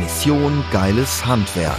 Mission 0.00 0.64
Geiles 0.72 1.26
Handwerk. 1.26 1.76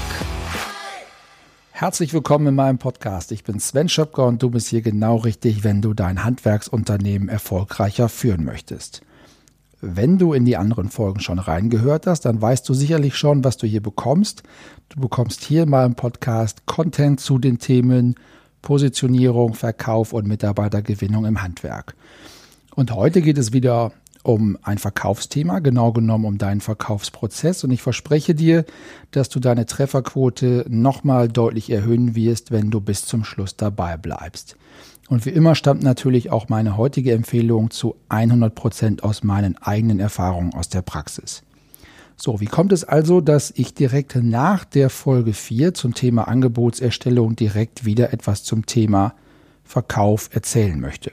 Herzlich 1.72 2.14
willkommen 2.14 2.46
in 2.46 2.54
meinem 2.54 2.78
Podcast. 2.78 3.32
Ich 3.32 3.44
bin 3.44 3.60
Sven 3.60 3.90
Schöpker 3.90 4.28
und 4.28 4.44
du 4.44 4.52
bist 4.52 4.68
hier 4.68 4.84
genau 4.84 5.16
richtig, 5.16 5.64
wenn 5.64 5.82
du 5.82 5.96
dein 5.96 6.24
Handwerksunternehmen 6.24 7.30
erfolgreicher 7.30 8.10
führen 8.10 8.46
möchtest. 8.46 9.02
Wenn 9.82 10.20
du 10.20 10.34
in 10.34 10.46
die 10.46 10.56
anderen 10.56 10.90
Folgen 10.90 11.20
schon 11.20 11.40
reingehört 11.40 12.06
hast, 12.06 12.22
dann 12.26 12.40
weißt 12.40 12.70
du 12.70 12.76
sicherlich 12.76 13.16
schon, 13.16 13.44
was 13.44 13.58
du 13.58 13.66
hier 13.66 13.82
bekommst. 13.82 14.44
Du 14.90 15.00
bekommst 15.02 15.44
hier 15.44 15.64
in 15.64 15.70
meinem 15.72 15.96
Podcast 15.96 16.68
Content 16.68 17.20
zu 17.20 17.40
den 17.40 17.58
Themen 17.58 18.14
Positionierung, 18.62 19.56
Verkauf 19.56 20.14
und 20.14 20.28
Mitarbeitergewinnung 20.28 21.26
im 21.26 21.42
Handwerk. 21.42 21.96
Und 22.76 22.94
heute 22.94 23.24
geht 23.24 23.40
es 23.40 23.52
wieder 23.52 23.92
um 24.24 24.58
ein 24.62 24.78
Verkaufsthema, 24.78 25.60
genau 25.60 25.92
genommen 25.92 26.26
um 26.26 26.38
deinen 26.38 26.62
Verkaufsprozess. 26.62 27.64
Und 27.64 27.72
ich 27.72 27.82
verspreche 27.82 28.36
dir, 28.36 28.66
dass 29.12 29.30
du 29.30 29.40
deine 29.40 29.66
Trefferquote 29.66 30.66
nochmal 30.70 31.28
deutlich 31.28 31.70
erhöhen 31.70 32.16
wirst, 32.16 32.52
wenn 32.52 32.72
du 32.72 32.82
bis 32.82 33.06
zum 33.06 33.24
Schluss 33.24 33.56
dabei 33.56 33.98
bleibst. 33.98 34.58
Und 35.10 35.26
wie 35.26 35.32
immer 35.32 35.56
stammt 35.56 35.84
natürlich 35.84 36.32
auch 36.32 36.48
meine 36.48 36.78
heutige 36.78 37.12
Empfehlung 37.12 37.70
zu 37.70 37.96
100 38.10 38.56
Prozent 38.56 39.04
aus 39.04 39.24
meinen 39.24 39.58
eigenen 39.58 40.00
Erfahrungen 40.00 40.54
aus 40.54 40.70
der 40.70 40.82
Praxis. 40.82 41.44
So, 42.16 42.40
wie 42.40 42.46
kommt 42.46 42.72
es 42.72 42.84
also, 42.84 43.20
dass 43.20 43.52
ich 43.56 43.74
direkt 43.74 44.16
nach 44.16 44.64
der 44.64 44.90
Folge 44.90 45.34
4 45.34 45.74
zum 45.74 45.96
Thema 45.96 46.28
Angebotserstellung 46.28 47.36
direkt 47.36 47.84
wieder 47.84 48.14
etwas 48.14 48.44
zum 48.44 48.66
Thema 48.68 49.16
Verkauf 49.64 50.30
erzählen 50.32 50.80
möchte? 50.80 51.12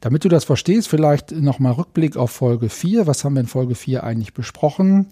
Damit 0.00 0.24
du 0.24 0.28
das 0.28 0.44
verstehst, 0.44 0.88
vielleicht 0.88 1.32
nochmal 1.32 1.72
Rückblick 1.72 2.16
auf 2.16 2.30
Folge 2.30 2.68
4. 2.68 3.06
Was 3.06 3.24
haben 3.24 3.34
wir 3.34 3.40
in 3.40 3.46
Folge 3.46 3.74
4 3.74 4.04
eigentlich 4.04 4.32
besprochen? 4.32 5.08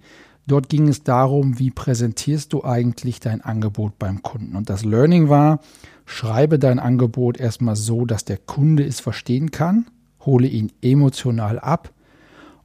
Dort 0.47 0.69
ging 0.69 0.87
es 0.87 1.03
darum, 1.03 1.59
wie 1.59 1.71
präsentierst 1.71 2.53
du 2.53 2.63
eigentlich 2.63 3.19
dein 3.19 3.41
Angebot 3.41 3.99
beim 3.99 4.23
Kunden. 4.23 4.55
Und 4.55 4.71
das 4.71 4.85
Learning 4.85 5.29
war, 5.29 5.59
schreibe 6.05 6.61
dein 6.61 6.79
Angebot 6.79 7.37
erstmal 7.37 7.75
so, 7.75 8.05
dass 8.05 8.25
der 8.25 8.39
Kunde 8.39 8.85
es 8.85 9.01
verstehen 9.01 9.51
kann, 9.51 9.87
hole 10.25 10.47
ihn 10.47 10.71
emotional 10.83 11.59
ab 11.59 11.91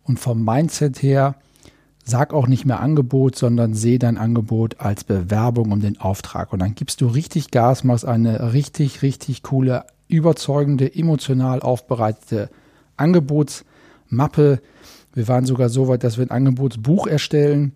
und 0.04 0.20
vom 0.20 0.46
Mindset 0.46 1.02
her, 1.02 1.36
sag 2.04 2.34
auch 2.34 2.46
nicht 2.46 2.66
mehr 2.66 2.82
Angebot, 2.82 3.36
sondern 3.36 3.74
sehe 3.74 3.98
dein 3.98 4.20
Angebot 4.20 4.80
als 4.80 5.04
Bewerbung 5.04 5.72
um 5.72 5.82
den 5.82 6.00
Auftrag. 6.00 6.54
Und 6.54 6.60
dann 6.60 6.76
gibst 6.76 7.02
du 7.02 7.08
richtig 7.08 7.50
Gas, 7.50 7.84
machst 7.84 8.06
eine 8.06 8.54
richtig, 8.54 9.02
richtig 9.02 9.42
coole 9.42 9.86
überzeugende, 10.12 10.94
emotional 10.94 11.62
aufbereitete 11.62 12.50
Angebotsmappe. 12.98 14.62
Wir 15.14 15.28
waren 15.28 15.46
sogar 15.46 15.70
so 15.70 15.88
weit, 15.88 16.04
dass 16.04 16.18
wir 16.18 16.26
ein 16.26 16.32
Angebotsbuch 16.32 17.08
erstellen 17.08 17.74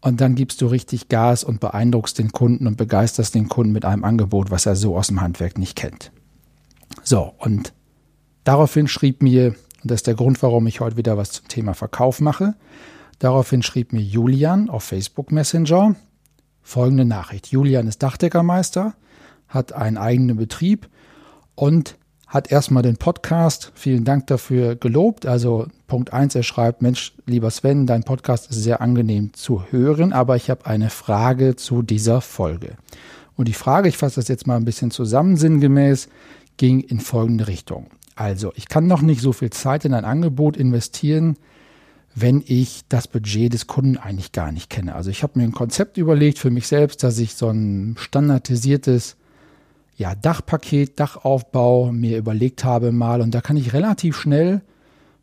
und 0.00 0.20
dann 0.20 0.34
gibst 0.34 0.60
du 0.60 0.66
richtig 0.66 1.08
Gas 1.08 1.44
und 1.44 1.60
beeindruckst 1.60 2.18
den 2.18 2.30
Kunden 2.30 2.66
und 2.66 2.76
begeisterst 2.76 3.34
den 3.34 3.48
Kunden 3.48 3.72
mit 3.72 3.84
einem 3.84 4.04
Angebot, 4.04 4.50
was 4.50 4.66
er 4.66 4.76
so 4.76 4.96
aus 4.96 5.08
dem 5.08 5.20
Handwerk 5.20 5.58
nicht 5.58 5.76
kennt. 5.76 6.12
So, 7.02 7.32
und 7.38 7.72
daraufhin 8.44 8.86
schrieb 8.86 9.22
mir, 9.22 9.54
und 9.82 9.90
das 9.90 9.96
ist 9.96 10.06
der 10.06 10.14
Grund, 10.14 10.42
warum 10.42 10.66
ich 10.66 10.80
heute 10.80 10.96
wieder 10.96 11.16
was 11.16 11.32
zum 11.32 11.48
Thema 11.48 11.74
Verkauf 11.74 12.20
mache, 12.20 12.54
daraufhin 13.18 13.62
schrieb 13.62 13.92
mir 13.92 14.02
Julian 14.02 14.70
auf 14.70 14.84
Facebook 14.84 15.32
Messenger 15.32 15.96
folgende 16.62 17.04
Nachricht. 17.04 17.48
Julian 17.48 17.88
ist 17.88 18.02
Dachdeckermeister, 18.02 18.94
hat 19.48 19.72
einen 19.72 19.96
eigenen 19.96 20.36
Betrieb 20.36 20.88
und 21.58 21.96
hat 22.28 22.52
erstmal 22.52 22.84
den 22.84 22.98
Podcast, 22.98 23.72
vielen 23.74 24.04
Dank 24.04 24.28
dafür, 24.28 24.76
gelobt. 24.76 25.26
Also 25.26 25.66
Punkt 25.88 26.12
eins, 26.12 26.36
er 26.36 26.44
schreibt, 26.44 26.82
Mensch, 26.82 27.14
lieber 27.26 27.50
Sven, 27.50 27.84
dein 27.86 28.04
Podcast 28.04 28.50
ist 28.50 28.62
sehr 28.62 28.80
angenehm 28.80 29.32
zu 29.34 29.64
hören, 29.70 30.12
aber 30.12 30.36
ich 30.36 30.50
habe 30.50 30.66
eine 30.66 30.88
Frage 30.88 31.56
zu 31.56 31.82
dieser 31.82 32.20
Folge. 32.20 32.76
Und 33.34 33.48
die 33.48 33.54
Frage, 33.54 33.88
ich 33.88 33.96
fasse 33.96 34.16
das 34.16 34.28
jetzt 34.28 34.46
mal 34.46 34.56
ein 34.56 34.64
bisschen 34.64 34.92
zusammen, 34.92 35.36
sinngemäß, 35.36 36.08
ging 36.58 36.78
in 36.80 37.00
folgende 37.00 37.48
Richtung. 37.48 37.86
Also, 38.14 38.52
ich 38.54 38.68
kann 38.68 38.86
noch 38.86 39.02
nicht 39.02 39.20
so 39.20 39.32
viel 39.32 39.50
Zeit 39.50 39.84
in 39.84 39.94
ein 39.94 40.04
Angebot 40.04 40.56
investieren, 40.56 41.38
wenn 42.14 42.42
ich 42.46 42.82
das 42.88 43.08
Budget 43.08 43.52
des 43.52 43.66
Kunden 43.66 43.96
eigentlich 43.96 44.30
gar 44.30 44.52
nicht 44.52 44.70
kenne. 44.70 44.94
Also 44.94 45.10
ich 45.10 45.22
habe 45.22 45.38
mir 45.38 45.44
ein 45.44 45.52
Konzept 45.52 45.98
überlegt 45.98 46.38
für 46.38 46.50
mich 46.50 46.66
selbst, 46.66 47.02
dass 47.02 47.18
ich 47.18 47.34
so 47.34 47.48
ein 47.48 47.96
standardisiertes 47.98 49.16
ja, 49.98 50.14
Dachpaket, 50.14 50.98
Dachaufbau 50.98 51.90
mir 51.90 52.18
überlegt 52.18 52.64
habe 52.64 52.92
mal. 52.92 53.20
Und 53.20 53.34
da 53.34 53.40
kann 53.40 53.56
ich 53.56 53.72
relativ 53.72 54.16
schnell 54.16 54.62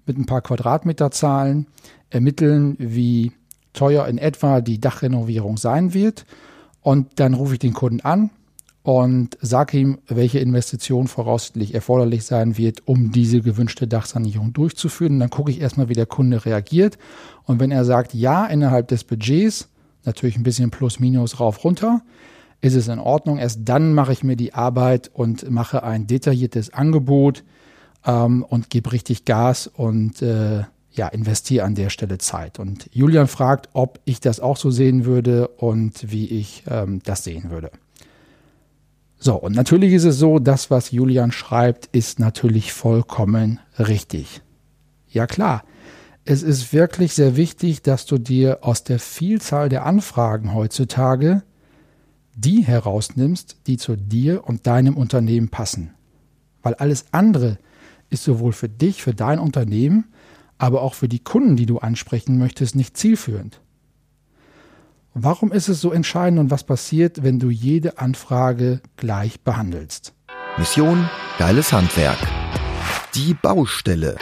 mit 0.06 0.18
ein 0.18 0.26
paar 0.26 0.42
Quadratmeterzahlen 0.42 1.68
ermitteln, 2.10 2.76
wie 2.78 3.32
teuer 3.72 4.06
in 4.08 4.18
etwa 4.18 4.60
die 4.60 4.80
Dachrenovierung 4.80 5.58
sein 5.58 5.94
wird. 5.94 6.26
Und 6.82 7.20
dann 7.20 7.34
rufe 7.34 7.54
ich 7.54 7.60
den 7.60 7.74
Kunden 7.74 8.02
an 8.02 8.32
und 8.84 9.38
sage 9.42 9.78
ihm, 9.78 9.98
welche 10.08 10.40
Investition 10.40 11.08
voraussichtlich 11.08 11.74
erforderlich 11.74 12.26
sein 12.26 12.58
wird, 12.58 12.86
um 12.86 13.12
diese 13.12 13.42
gewünschte 13.42 13.88
Dachsanierung 13.88 14.52
durchzuführen. 14.52 15.14
Und 15.14 15.20
dann 15.22 15.30
gucke 15.30 15.52
ich 15.52 15.62
erstmal, 15.62 15.88
wie 15.88 15.94
der 15.94 16.06
Kunde 16.06 16.46
reagiert. 16.46 16.98
Und 17.46 17.62
wenn 17.62 17.72
er 17.72 17.86
sagt, 17.86 18.14
ja, 18.14 18.46
innerhalb 18.46 18.90
des 18.90 19.06
Budgets, 19.06 19.70
natürlich 20.04 20.36
ein 20.36 20.44
bisschen 20.44 20.70
plus 20.70 21.00
minus 21.00 21.40
rauf 21.40 21.64
runter, 21.64 22.02
ist 22.62 22.76
es 22.76 22.88
in 22.88 23.00
Ordnung. 23.00 23.38
Erst 23.38 23.62
dann 23.64 23.94
mache 23.94 24.14
ich 24.14 24.24
mir 24.24 24.36
die 24.36 24.54
Arbeit 24.54 25.10
und 25.14 25.50
mache 25.50 25.84
ein 25.84 26.08
detailliertes 26.08 26.74
Angebot 26.74 27.44
ähm, 28.06 28.44
und 28.44 28.70
gebe 28.70 28.92
richtig 28.92 29.26
Gas 29.26 29.68
und 29.68 30.22
äh, 30.22 30.64
ja, 30.92 31.08
investiere 31.10 31.66
an 31.66 31.76
der 31.76 31.90
Stelle 31.90 32.18
Zeit. 32.18 32.60
Und 32.60 32.90
Julian 32.92 33.28
fragt, 33.28 33.70
ob 33.74 34.00
ich 34.06 34.20
das 34.20 34.40
auch 34.40 34.58
so 34.58 34.72
sehen 34.72 35.06
würde 35.06 35.50
und 35.50 36.12
wie 36.12 36.26
ich 36.28 36.64
ähm, 36.70 37.02
das 37.04 37.24
sehen 37.24 37.50
würde. 37.52 37.72
So, 39.18 39.36
und 39.36 39.56
natürlich 39.56 39.94
ist 39.94 40.04
es 40.04 40.18
so, 40.18 40.40
das, 40.40 40.70
was 40.70 40.92
Julian 40.92 41.32
schreibt, 41.32 41.88
ist 41.88 42.20
natürlich 42.20 42.74
vollkommen 42.74 43.60
richtig. 43.80 44.42
Ja 45.10 45.26
klar, 45.28 45.64
es 46.26 46.44
ist 46.44 46.74
wirklich 46.74 47.14
sehr 47.14 47.36
wichtig, 47.36 47.82
dass 47.82 48.06
du 48.06 48.18
dir 48.18 48.60
aus 48.62 48.84
der 48.84 49.00
Vielzahl 49.00 49.70
der 49.70 49.86
Anfragen 49.86 50.54
heutzutage 50.54 51.44
die 52.36 52.64
herausnimmst, 52.64 53.58
die 53.68 53.78
zu 53.78 53.96
dir 53.96 54.44
und 54.46 54.68
deinem 54.68 54.98
Unternehmen 54.98 55.50
passen. 55.50 55.94
Weil 56.62 56.76
alles 56.76 57.06
andere 57.12 57.58
ist 58.10 58.24
sowohl 58.24 58.54
für 58.54 58.70
dich, 58.70 59.02
für 59.02 59.14
dein 59.14 59.40
Unternehmen, 59.40 60.06
aber 60.58 60.82
auch 60.82 60.94
für 60.94 61.08
die 61.08 61.24
Kunden, 61.24 61.56
die 61.56 61.66
du 61.66 61.80
ansprechen 61.80 62.38
möchtest, 62.38 62.76
nicht 62.76 62.98
zielführend. 62.98 63.62
Warum 65.14 65.54
ist 65.54 65.70
es 65.70 65.80
so 65.80 65.92
entscheidend 65.92 66.40
und 66.40 66.52
was 66.52 66.66
passiert, 66.66 67.24
wenn 67.24 67.40
du 67.40 67.50
jede 67.50 68.00
Anfrage 68.00 68.82
gleich 68.98 69.40
behandelst? 69.42 70.14
Mission 70.58 71.10
Geiles 71.38 71.72
Handwerk. 71.72 72.20
Die 73.14 73.34
Baustelle. 73.34 74.18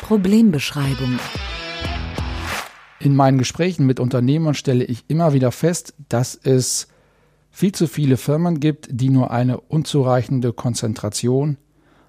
Problembeschreibung. 0.00 1.18
In 3.04 3.14
meinen 3.16 3.36
Gesprächen 3.36 3.84
mit 3.84 4.00
Unternehmern 4.00 4.54
stelle 4.54 4.82
ich 4.82 5.04
immer 5.08 5.34
wieder 5.34 5.52
fest, 5.52 5.92
dass 6.08 6.34
es 6.34 6.88
viel 7.50 7.72
zu 7.72 7.86
viele 7.86 8.16
Firmen 8.16 8.60
gibt, 8.60 8.88
die 8.90 9.10
nur 9.10 9.30
eine 9.30 9.60
unzureichende 9.60 10.54
Konzentration 10.54 11.58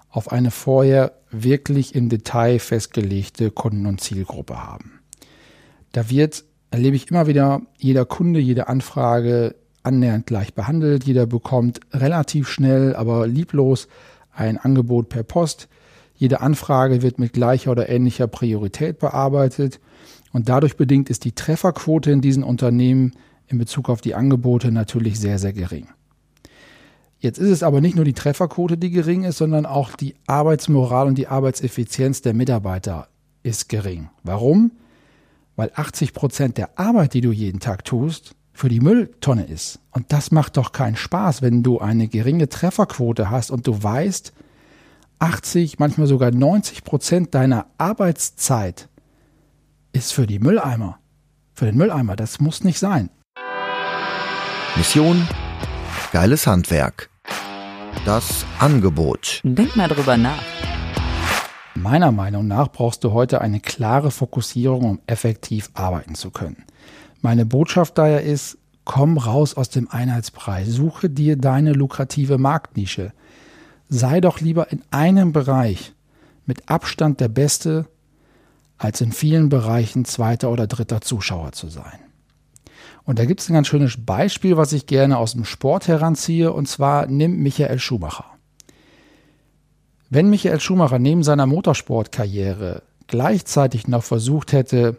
auf 0.08 0.32
eine 0.32 0.50
vorher 0.50 1.12
wirklich 1.30 1.94
im 1.94 2.08
Detail 2.08 2.58
festgelegte 2.60 3.50
Kunden- 3.50 3.84
und 3.84 4.00
Zielgruppe 4.00 4.66
haben. 4.66 5.02
Da 5.92 6.08
wird, 6.08 6.44
erlebe 6.70 6.96
ich 6.96 7.10
immer 7.10 7.26
wieder, 7.26 7.60
jeder 7.76 8.06
Kunde, 8.06 8.40
jede 8.40 8.68
Anfrage 8.68 9.54
annähernd 9.82 10.26
gleich 10.26 10.54
behandelt. 10.54 11.04
Jeder 11.04 11.26
bekommt 11.26 11.78
relativ 11.92 12.48
schnell, 12.48 12.96
aber 12.96 13.26
lieblos 13.26 13.88
ein 14.32 14.56
Angebot 14.56 15.10
per 15.10 15.24
Post. 15.24 15.68
Jede 16.14 16.40
Anfrage 16.40 17.02
wird 17.02 17.18
mit 17.18 17.34
gleicher 17.34 17.72
oder 17.72 17.90
ähnlicher 17.90 18.28
Priorität 18.28 18.98
bearbeitet 18.98 19.78
und 20.36 20.48
dadurch 20.48 20.76
bedingt 20.76 21.10
ist 21.10 21.24
die 21.24 21.32
Trefferquote 21.32 22.12
in 22.12 22.20
diesen 22.20 22.44
Unternehmen 22.44 23.12
in 23.48 23.58
Bezug 23.58 23.88
auf 23.88 24.00
die 24.00 24.14
Angebote 24.14 24.70
natürlich 24.70 25.18
sehr, 25.18 25.38
sehr 25.38 25.52
gering. 25.52 25.88
Jetzt 27.18 27.38
ist 27.38 27.50
es 27.50 27.62
aber 27.62 27.80
nicht 27.80 27.96
nur 27.96 28.04
die 28.04 28.12
Trefferquote, 28.12 28.76
die 28.76 28.90
gering 28.90 29.24
ist, 29.24 29.38
sondern 29.38 29.66
auch 29.66 29.96
die 29.96 30.14
Arbeitsmoral 30.26 31.08
und 31.08 31.16
die 31.16 31.26
Arbeitseffizienz 31.26 32.22
der 32.22 32.34
Mitarbeiter 32.34 33.08
ist 33.42 33.68
gering. 33.68 34.10
Warum? 34.22 34.70
weil 35.56 35.72
80 35.74 36.12
Prozent 36.12 36.58
der 36.58 36.78
Arbeit, 36.78 37.14
die 37.14 37.22
du 37.22 37.32
jeden 37.32 37.60
Tag 37.60 37.84
tust, 37.84 38.34
für 38.52 38.68
die 38.68 38.80
Mülltonne 38.80 39.44
ist. 39.44 39.80
Und 39.90 40.12
das 40.12 40.30
macht 40.30 40.56
doch 40.56 40.72
keinen 40.72 40.96
Spaß, 40.96 41.42
wenn 41.42 41.62
du 41.62 41.78
eine 41.78 42.08
geringe 42.08 42.48
Trefferquote 42.48 43.30
hast 43.30 43.50
und 43.50 43.66
du 43.66 43.82
weißt, 43.82 44.32
80, 45.18 45.78
manchmal 45.78 46.06
sogar 46.06 46.30
90 46.30 46.84
Prozent 46.84 47.34
deiner 47.34 47.66
Arbeitszeit 47.78 48.88
ist 49.96 50.12
für 50.12 50.26
die 50.26 50.38
Mülleimer. 50.38 50.98
Für 51.54 51.64
den 51.64 51.76
Mülleimer. 51.78 52.16
Das 52.16 52.38
muss 52.38 52.62
nicht 52.62 52.78
sein. 52.78 53.08
Mission 54.76 55.26
Geiles 56.12 56.46
Handwerk. 56.46 57.08
Das 58.04 58.44
Angebot. 58.58 59.40
Denk 59.42 59.74
mal 59.74 59.88
drüber 59.88 60.18
nach. 60.18 60.42
Meiner 61.74 62.12
Meinung 62.12 62.46
nach 62.46 62.68
brauchst 62.70 63.04
du 63.04 63.12
heute 63.12 63.40
eine 63.40 63.58
klare 63.58 64.10
Fokussierung, 64.10 64.84
um 64.84 65.00
effektiv 65.06 65.70
arbeiten 65.72 66.14
zu 66.14 66.30
können. 66.30 66.64
Meine 67.22 67.46
Botschaft 67.46 67.96
daher 67.96 68.22
ist, 68.22 68.58
komm 68.84 69.16
raus 69.16 69.56
aus 69.56 69.70
dem 69.70 69.90
Einheitspreis, 69.90 70.68
suche 70.68 71.08
dir 71.08 71.36
deine 71.36 71.72
lukrative 71.72 72.36
Marktnische. 72.36 73.12
Sei 73.88 74.20
doch 74.20 74.40
lieber 74.40 74.70
in 74.70 74.82
einem 74.90 75.32
Bereich 75.32 75.94
mit 76.44 76.68
Abstand 76.68 77.20
der 77.20 77.28
Beste, 77.28 77.86
als 78.78 79.00
in 79.00 79.12
vielen 79.12 79.48
Bereichen 79.48 80.04
zweiter 80.04 80.50
oder 80.50 80.66
dritter 80.66 81.00
Zuschauer 81.00 81.52
zu 81.52 81.68
sein. 81.68 81.98
Und 83.04 83.18
da 83.18 83.24
gibt 83.24 83.40
es 83.40 83.48
ein 83.48 83.54
ganz 83.54 83.68
schönes 83.68 84.04
Beispiel, 84.04 84.56
was 84.56 84.72
ich 84.72 84.86
gerne 84.86 85.18
aus 85.18 85.32
dem 85.32 85.44
Sport 85.44 85.86
heranziehe, 85.86 86.52
und 86.52 86.66
zwar 86.66 87.06
nimm 87.06 87.42
Michael 87.42 87.78
Schumacher. 87.78 88.26
Wenn 90.10 90.28
Michael 90.28 90.60
Schumacher 90.60 90.98
neben 90.98 91.22
seiner 91.22 91.46
Motorsportkarriere 91.46 92.82
gleichzeitig 93.06 93.88
noch 93.88 94.02
versucht 94.02 94.52
hätte, 94.52 94.98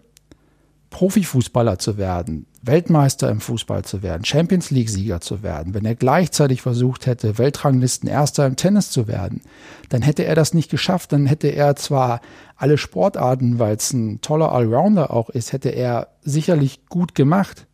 Profifußballer 0.89 1.79
zu 1.79 1.97
werden, 1.97 2.45
Weltmeister 2.67 3.29
im 3.29 3.41
Fußball 3.41 3.83
zu 3.83 4.03
werden, 4.03 4.25
Champions 4.25 4.69
League-Sieger 4.69 5.21
zu 5.21 5.41
werden, 5.41 5.73
wenn 5.73 5.85
er 5.85 5.95
gleichzeitig 5.95 6.61
versucht 6.61 7.05
hätte, 7.05 7.37
Weltranglisten 7.37 8.07
Erster 8.07 8.45
im 8.45 8.55
Tennis 8.55 8.91
zu 8.91 9.07
werden, 9.07 9.41
dann 9.89 10.01
hätte 10.01 10.25
er 10.25 10.35
das 10.35 10.53
nicht 10.53 10.69
geschafft. 10.69 11.11
Dann 11.13 11.25
hätte 11.25 11.47
er 11.47 11.75
zwar 11.75 12.21
alle 12.55 12.77
Sportarten, 12.77 13.59
weil 13.59 13.75
es 13.75 13.93
ein 13.93 14.21
toller 14.21 14.51
Allrounder 14.51 15.11
auch 15.11 15.29
ist, 15.29 15.53
hätte 15.53 15.69
er 15.69 16.09
sicherlich 16.21 16.85
gut 16.87 17.15
gemacht. 17.15 17.65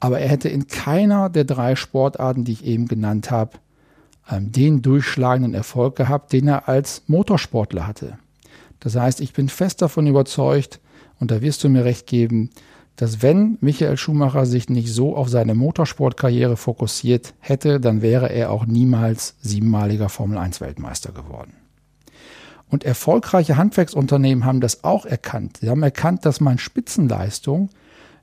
Aber 0.00 0.18
er 0.18 0.28
hätte 0.28 0.48
in 0.48 0.66
keiner 0.66 1.30
der 1.30 1.44
drei 1.44 1.76
Sportarten, 1.76 2.44
die 2.44 2.52
ich 2.52 2.64
eben 2.64 2.88
genannt 2.88 3.30
habe, 3.30 3.58
ähm, 4.30 4.52
den 4.52 4.82
durchschlagenden 4.82 5.54
Erfolg 5.54 5.96
gehabt, 5.96 6.32
den 6.32 6.48
er 6.48 6.68
als 6.68 7.02
Motorsportler 7.06 7.86
hatte. 7.86 8.18
Das 8.80 8.96
heißt, 8.96 9.20
ich 9.20 9.32
bin 9.32 9.48
fest 9.48 9.82
davon 9.82 10.06
überzeugt, 10.06 10.80
und 11.20 11.30
da 11.30 11.40
wirst 11.40 11.62
du 11.64 11.68
mir 11.68 11.84
recht 11.84 12.06
geben, 12.06 12.50
dass 12.96 13.22
wenn 13.22 13.58
Michael 13.60 13.96
Schumacher 13.96 14.46
sich 14.46 14.68
nicht 14.68 14.92
so 14.92 15.16
auf 15.16 15.28
seine 15.28 15.54
Motorsportkarriere 15.54 16.56
fokussiert 16.56 17.34
hätte, 17.40 17.80
dann 17.80 18.02
wäre 18.02 18.30
er 18.30 18.50
auch 18.50 18.66
niemals 18.66 19.36
siebenmaliger 19.40 20.08
Formel 20.08 20.38
1 20.38 20.60
Weltmeister 20.60 21.12
geworden. 21.12 21.54
Und 22.68 22.84
erfolgreiche 22.84 23.56
Handwerksunternehmen 23.56 24.44
haben 24.44 24.60
das 24.60 24.84
auch 24.84 25.06
erkannt. 25.06 25.58
Sie 25.60 25.68
haben 25.68 25.82
erkannt, 25.82 26.24
dass 26.24 26.40
man 26.40 26.58
Spitzenleistung 26.58 27.70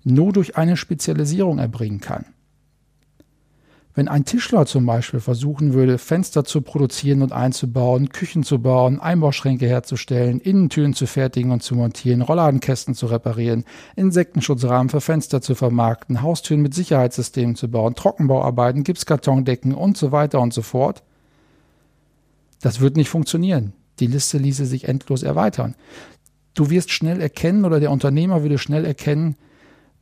nur 0.04 0.34
durch 0.34 0.58
eine 0.58 0.78
Spezialisierung 0.78 1.60
erbringen 1.60 2.02
kann. 2.02 2.26
Wenn 3.94 4.08
ein 4.08 4.24
Tischler 4.24 4.66
zum 4.66 4.86
Beispiel 4.86 5.20
versuchen 5.20 5.74
würde, 5.74 5.98
Fenster 5.98 6.46
zu 6.46 6.62
produzieren 6.62 7.22
und 7.22 7.34
einzubauen, 7.34 8.10
Küchen 8.10 8.44
zu 8.44 8.60
bauen, 8.60 9.02
Einbauschränke 9.02 9.68
herzustellen, 9.68 10.40
Innentüren 10.40 10.94
zu 10.94 11.08
fertigen 11.08 11.52
und 11.52 11.62
zu 11.62 11.76
montieren, 11.76 12.22
Rollladenkästen 12.22 12.96
zu 12.96 13.08
reparieren, 13.08 13.66
Insektenschutzrahmen 13.98 14.90
für 14.90 15.02
Fenster 15.02 15.42
zu 15.42 15.56
vermarkten, 15.56 16.22
Haustüren 16.22 16.62
mit 16.62 16.74
Sicherheitssystemen 16.74 17.56
zu 17.56 17.70
bauen, 17.70 17.96
Trockenbauarbeiten, 17.96 18.84
Gipskartondecken 18.84 19.74
und 19.74 19.98
so 19.98 20.14
weiter 20.14 20.40
und 20.40 20.54
so 20.54 20.62
fort, 20.62 21.04
das 22.62 22.80
wird 22.80 22.96
nicht 22.96 23.10
funktionieren. 23.10 23.74
Die 24.00 24.08
Liste 24.08 24.38
ließe 24.38 24.66
sich 24.66 24.88
endlos 24.88 25.22
erweitern. 25.22 25.76
Du 26.54 26.70
wirst 26.70 26.92
schnell 26.92 27.22
erkennen 27.22 27.66
oder 27.66 27.80
der 27.80 27.92
Unternehmer 27.92 28.42
würde 28.42 28.58
schnell 28.58 28.86
erkennen, 28.86 29.36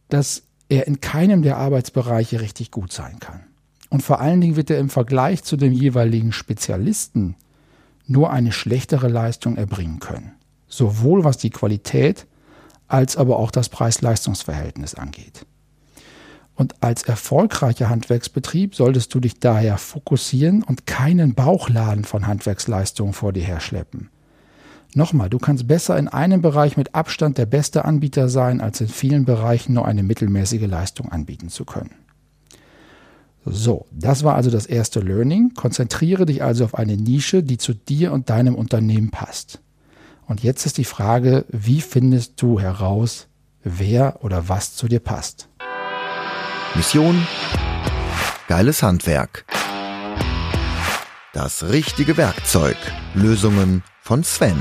dass 0.09 0.43
er 0.67 0.85
in 0.85 1.01
keinem 1.01 1.41
der 1.41 1.57
Arbeitsbereiche 1.57 2.41
richtig 2.41 2.69
gut 2.69 2.91
sein 2.91 3.19
kann. 3.19 3.48
Und 3.89 4.03
vor 4.03 4.21
allen 4.21 4.39
Dingen 4.39 4.55
wird 4.55 4.69
er 4.69 4.79
im 4.79 4.89
Vergleich 4.89 5.43
zu 5.43 5.57
dem 5.57 5.73
jeweiligen 5.73 6.31
Spezialisten 6.31 7.35
nur 8.05 8.31
eine 8.31 8.51
schlechtere 8.51 9.07
Leistung 9.07 9.57
erbringen 9.57 9.99
können. 9.99 10.33
Sowohl 10.67 11.23
was 11.23 11.37
die 11.37 11.49
Qualität 11.49 12.27
als 12.87 13.17
aber 13.17 13.37
auch 13.37 13.51
das 13.51 13.69
Preis-Leistungs-Verhältnis 13.69 14.95
angeht. 14.95 15.45
Und 16.55 16.75
als 16.83 17.03
erfolgreicher 17.03 17.87
Handwerksbetrieb 17.87 18.75
solltest 18.75 19.13
du 19.13 19.19
dich 19.21 19.39
daher 19.39 19.77
fokussieren 19.77 20.61
und 20.63 20.85
keinen 20.85 21.33
Bauchladen 21.33 22.03
von 22.03 22.27
Handwerksleistungen 22.27 23.13
vor 23.13 23.31
dir 23.31 23.43
herschleppen. 23.43 24.09
Nochmal, 24.95 25.29
du 25.29 25.37
kannst 25.37 25.67
besser 25.67 25.97
in 25.97 26.07
einem 26.07 26.41
Bereich 26.41 26.75
mit 26.75 26.95
Abstand 26.95 27.37
der 27.37 27.45
beste 27.45 27.85
Anbieter 27.85 28.27
sein, 28.27 28.59
als 28.59 28.81
in 28.81 28.87
vielen 28.87 29.23
Bereichen 29.23 29.73
nur 29.73 29.85
eine 29.85 30.03
mittelmäßige 30.03 30.67
Leistung 30.67 31.11
anbieten 31.11 31.49
zu 31.49 31.63
können. 31.63 31.91
So, 33.51 33.85
das 33.91 34.23
war 34.23 34.35
also 34.35 34.49
das 34.49 34.65
erste 34.65 34.99
Learning. 34.99 35.53
Konzentriere 35.55 36.25
dich 36.25 36.43
also 36.43 36.65
auf 36.65 36.75
eine 36.75 36.97
Nische, 36.97 37.43
die 37.43 37.57
zu 37.57 37.73
dir 37.73 38.11
und 38.11 38.29
deinem 38.29 38.55
Unternehmen 38.55 39.09
passt. 39.09 39.59
Und 40.27 40.43
jetzt 40.43 40.65
ist 40.65 40.77
die 40.77 40.85
Frage, 40.85 41.45
wie 41.49 41.81
findest 41.81 42.41
du 42.41 42.59
heraus, 42.59 43.27
wer 43.63 44.23
oder 44.23 44.47
was 44.47 44.75
zu 44.75 44.87
dir 44.87 44.99
passt? 44.99 45.49
Mission 46.75 47.25
Geiles 48.47 48.83
Handwerk. 48.83 49.45
Das 51.33 51.69
richtige 51.69 52.17
Werkzeug. 52.17 52.77
Lösungen 53.13 53.83
von 54.01 54.23
Sven. 54.23 54.57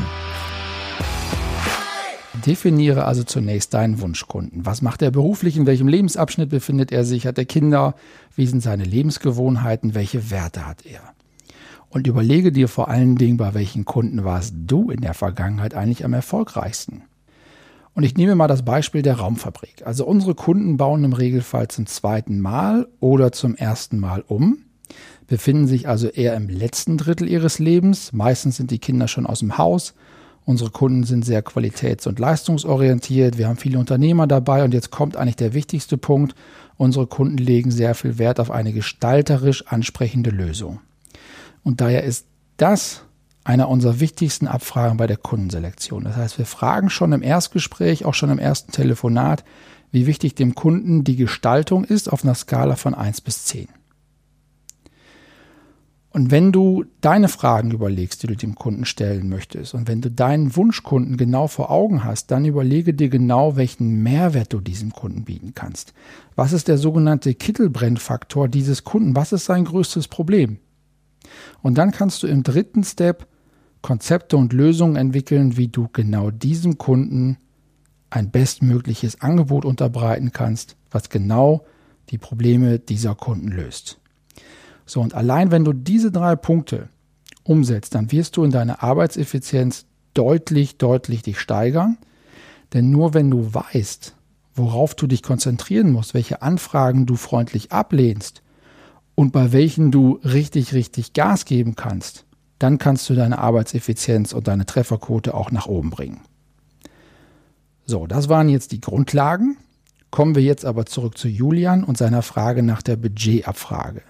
Definiere 2.46 3.05
also 3.05 3.25
zunächst 3.25 3.75
deinen 3.75 4.00
Wunschkunden. 4.00 4.64
Was 4.67 4.82
macht 4.82 5.02
er 5.02 5.11
beruflich? 5.11 5.56
In 5.56 5.67
welchem 5.67 5.88
Lebensabschnitt 5.88 6.50
befindet 6.50 6.93
er 6.93 7.05
sich? 7.05 7.26
Hat 7.26 7.38
er 7.38 7.44
Kinder? 7.44 7.94
Wie 8.35 8.46
sind 8.46 8.62
seine 8.62 8.85
Lebensgewohnheiten? 8.85 9.94
Welche 9.94 10.31
Werte 10.31 10.67
hat 10.67 10.87
er? 10.87 11.00
Und 11.90 12.06
überlege 12.06 12.52
dir 12.52 12.69
vor 12.69 12.88
allen 12.88 13.17
Dingen, 13.17 13.38
bei 13.38 13.55
welchen 13.55 13.85
Kunden 13.85 14.25
warst 14.25 14.55
du 14.67 14.90
in 14.90 15.00
der 15.00 15.14
Vergangenheit 15.14 15.75
eigentlich 15.75 16.05
am 16.05 16.12
erfolgreichsten? 16.12 17.02
Und 17.94 18.05
ich 18.05 18.17
nehme 18.17 18.35
mal 18.35 18.46
das 18.46 18.64
Beispiel 18.64 19.02
der 19.02 19.19
Raumfabrik. 19.19 19.82
Also 19.85 20.06
unsere 20.06 20.35
Kunden 20.35 20.76
bauen 20.76 21.05
im 21.05 21.14
Regelfall 21.14 21.69
zum 21.69 21.87
zweiten 21.87 22.40
Mal 22.40 22.87
oder 23.00 23.33
zum 23.33 23.57
ersten 23.57 23.99
Mal 23.99 24.23
um 24.26 24.59
befinden 25.28 25.66
sich 25.66 25.88
also 25.88 26.09
eher 26.09 26.35
im 26.35 26.49
letzten 26.49 26.97
Drittel 26.97 27.28
ihres 27.28 27.59
Lebens. 27.59 28.12
Meistens 28.12 28.57
sind 28.57 28.71
die 28.71 28.78
Kinder 28.78 29.07
schon 29.07 29.26
aus 29.26 29.40
dem 29.40 29.59
Haus. 29.59 29.95
Unsere 30.49 30.71
Kunden 30.71 31.05
sind 31.05 31.26
sehr 31.26 31.43
qualitäts- 31.43 32.07
und 32.07 32.19
leistungsorientiert. 32.19 33.37
Wir 33.37 33.49
haben 33.49 33.59
viele 33.59 33.78
Unternehmer 33.78 34.26
dabei 34.26 34.64
und 34.64 34.73
jetzt 34.73 34.90
kommt 34.90 35.14
eigentlich 35.14 35.37
der 35.37 35.52
wichtigste 35.52 35.99
Punkt. 35.99 36.35
Unsere 36.78 37.07
Kunden 37.07 37.37
legen 37.37 37.71
sehr 37.71 37.95
viel 37.95 38.17
Wert 38.17 38.40
auf 38.40 38.50
eine 38.50 38.73
gestalterisch 38.73 39.67
ansprechende 39.67 40.31
Lösung. 40.31 40.81
Und 41.64 41.83
daher 41.83 42.02
ist 42.02 42.28
das 42.57 43.02
einer 43.45 43.69
unserer 43.69 44.00
wichtigsten 44.00 44.47
Abfragen 44.47 44.97
bei 44.97 45.07
der 45.07 45.19
Kundenselektion. 45.19 46.05
Das 46.05 46.17
heißt, 46.17 46.38
wir 46.38 46.47
fragen 46.47 46.88
schon 46.88 47.12
im 47.12 47.23
Erstgespräch, 47.23 48.07
auch 48.07 48.14
schon 48.14 48.31
im 48.31 48.38
ersten 48.38 48.73
Telefonat, 48.73 49.45
wie 49.90 50.07
wichtig 50.07 50.35
dem 50.35 50.55
Kunden 50.55 51.05
die 51.05 51.17
Gestaltung 51.17 51.85
ist 51.85 52.11
auf 52.11 52.25
einer 52.25 52.35
Skala 52.35 52.76
von 52.76 52.95
1 52.95 53.21
bis 53.21 53.45
10. 53.45 53.69
Und 56.10 56.30
wenn 56.30 56.52
du 56.52 56.84
deine 57.02 57.28
Fragen 57.28 57.70
überlegst, 57.70 58.22
die 58.22 58.28
du 58.28 58.36
dem 58.36 58.54
Kunden 58.54 58.86
stellen 58.86 59.28
möchtest, 59.28 59.74
und 59.74 59.88
wenn 59.88 60.00
du 60.00 60.10
deinen 60.10 60.56
Wunschkunden 60.56 61.16
genau 61.18 61.48
vor 61.48 61.70
Augen 61.70 62.02
hast, 62.02 62.30
dann 62.30 62.46
überlege 62.46 62.94
dir 62.94 63.10
genau, 63.10 63.56
welchen 63.56 64.02
Mehrwert 64.02 64.52
du 64.52 64.60
diesem 64.60 64.92
Kunden 64.92 65.24
bieten 65.24 65.52
kannst. 65.54 65.92
Was 66.34 66.52
ist 66.52 66.68
der 66.68 66.78
sogenannte 66.78 67.34
Kittelbrennfaktor 67.34 68.48
dieses 68.48 68.84
Kunden? 68.84 69.16
Was 69.16 69.32
ist 69.32 69.44
sein 69.44 69.64
größtes 69.64 70.08
Problem? 70.08 70.58
Und 71.62 71.76
dann 71.76 71.90
kannst 71.90 72.22
du 72.22 72.26
im 72.26 72.42
dritten 72.42 72.84
Step 72.84 73.26
Konzepte 73.82 74.36
und 74.36 74.52
Lösungen 74.52 74.96
entwickeln, 74.96 75.56
wie 75.56 75.68
du 75.68 75.88
genau 75.92 76.30
diesem 76.30 76.78
Kunden 76.78 77.38
ein 78.10 78.30
bestmögliches 78.30 79.20
Angebot 79.20 79.64
unterbreiten 79.64 80.32
kannst, 80.32 80.76
was 80.90 81.10
genau 81.10 81.64
die 82.10 82.18
Probleme 82.18 82.78
dieser 82.78 83.14
Kunden 83.14 83.48
löst. 83.48 84.00
So, 84.88 85.02
und 85.02 85.14
allein 85.14 85.50
wenn 85.50 85.64
du 85.64 85.75
diese 85.75 86.11
drei 86.11 86.35
Punkte 86.35 86.88
umsetzt, 87.45 87.95
dann 87.95 88.11
wirst 88.11 88.37
du 88.37 88.45
in 88.45 88.50
deiner 88.50 88.83
Arbeitseffizienz 88.83 89.85
deutlich, 90.14 90.78
deutlich 90.78 91.23
dich 91.23 91.38
steigern. 91.38 91.99
Denn 92.73 92.90
nur 92.90 93.12
wenn 93.12 93.30
du 93.30 93.52
weißt, 93.54 94.14
worauf 94.54 94.95
du 94.95 95.07
dich 95.07 95.23
konzentrieren 95.23 95.92
musst, 95.92 96.14
welche 96.14 96.42
Anfragen 96.42 97.07
du 97.07 97.16
freundlich 97.16 97.71
ablehnst 97.71 98.42
und 99.14 99.33
bei 99.33 99.52
welchen 99.52 99.90
du 99.90 100.21
richtig, 100.25 100.73
richtig 100.73 101.12
Gas 101.12 101.45
geben 101.45 101.76
kannst, 101.76 102.25
dann 102.59 102.78
kannst 102.78 103.09
du 103.11 103.14
deine 103.14 103.38
Arbeitseffizienz 103.38 104.33
und 104.33 104.49
deine 104.49 104.66
Trefferquote 104.66 105.35
auch 105.35 105.50
nach 105.50 105.66
oben 105.66 105.90
bringen. 105.90 106.23
So, 107.85 108.07
das 108.07 108.28
waren 108.28 108.49
jetzt 108.49 108.73
die 108.73 108.80
Grundlagen. 108.80 109.59
Kommen 110.11 110.35
wir 110.35 110.42
jetzt 110.42 110.64
aber 110.64 110.87
zurück 110.87 111.18
zu 111.18 111.28
Julian 111.28 111.85
und 111.85 111.99
seiner 111.99 112.23
Frage 112.23 112.62
nach 112.62 112.83
der 112.83 112.97
Budgetabfrage. 112.97 114.02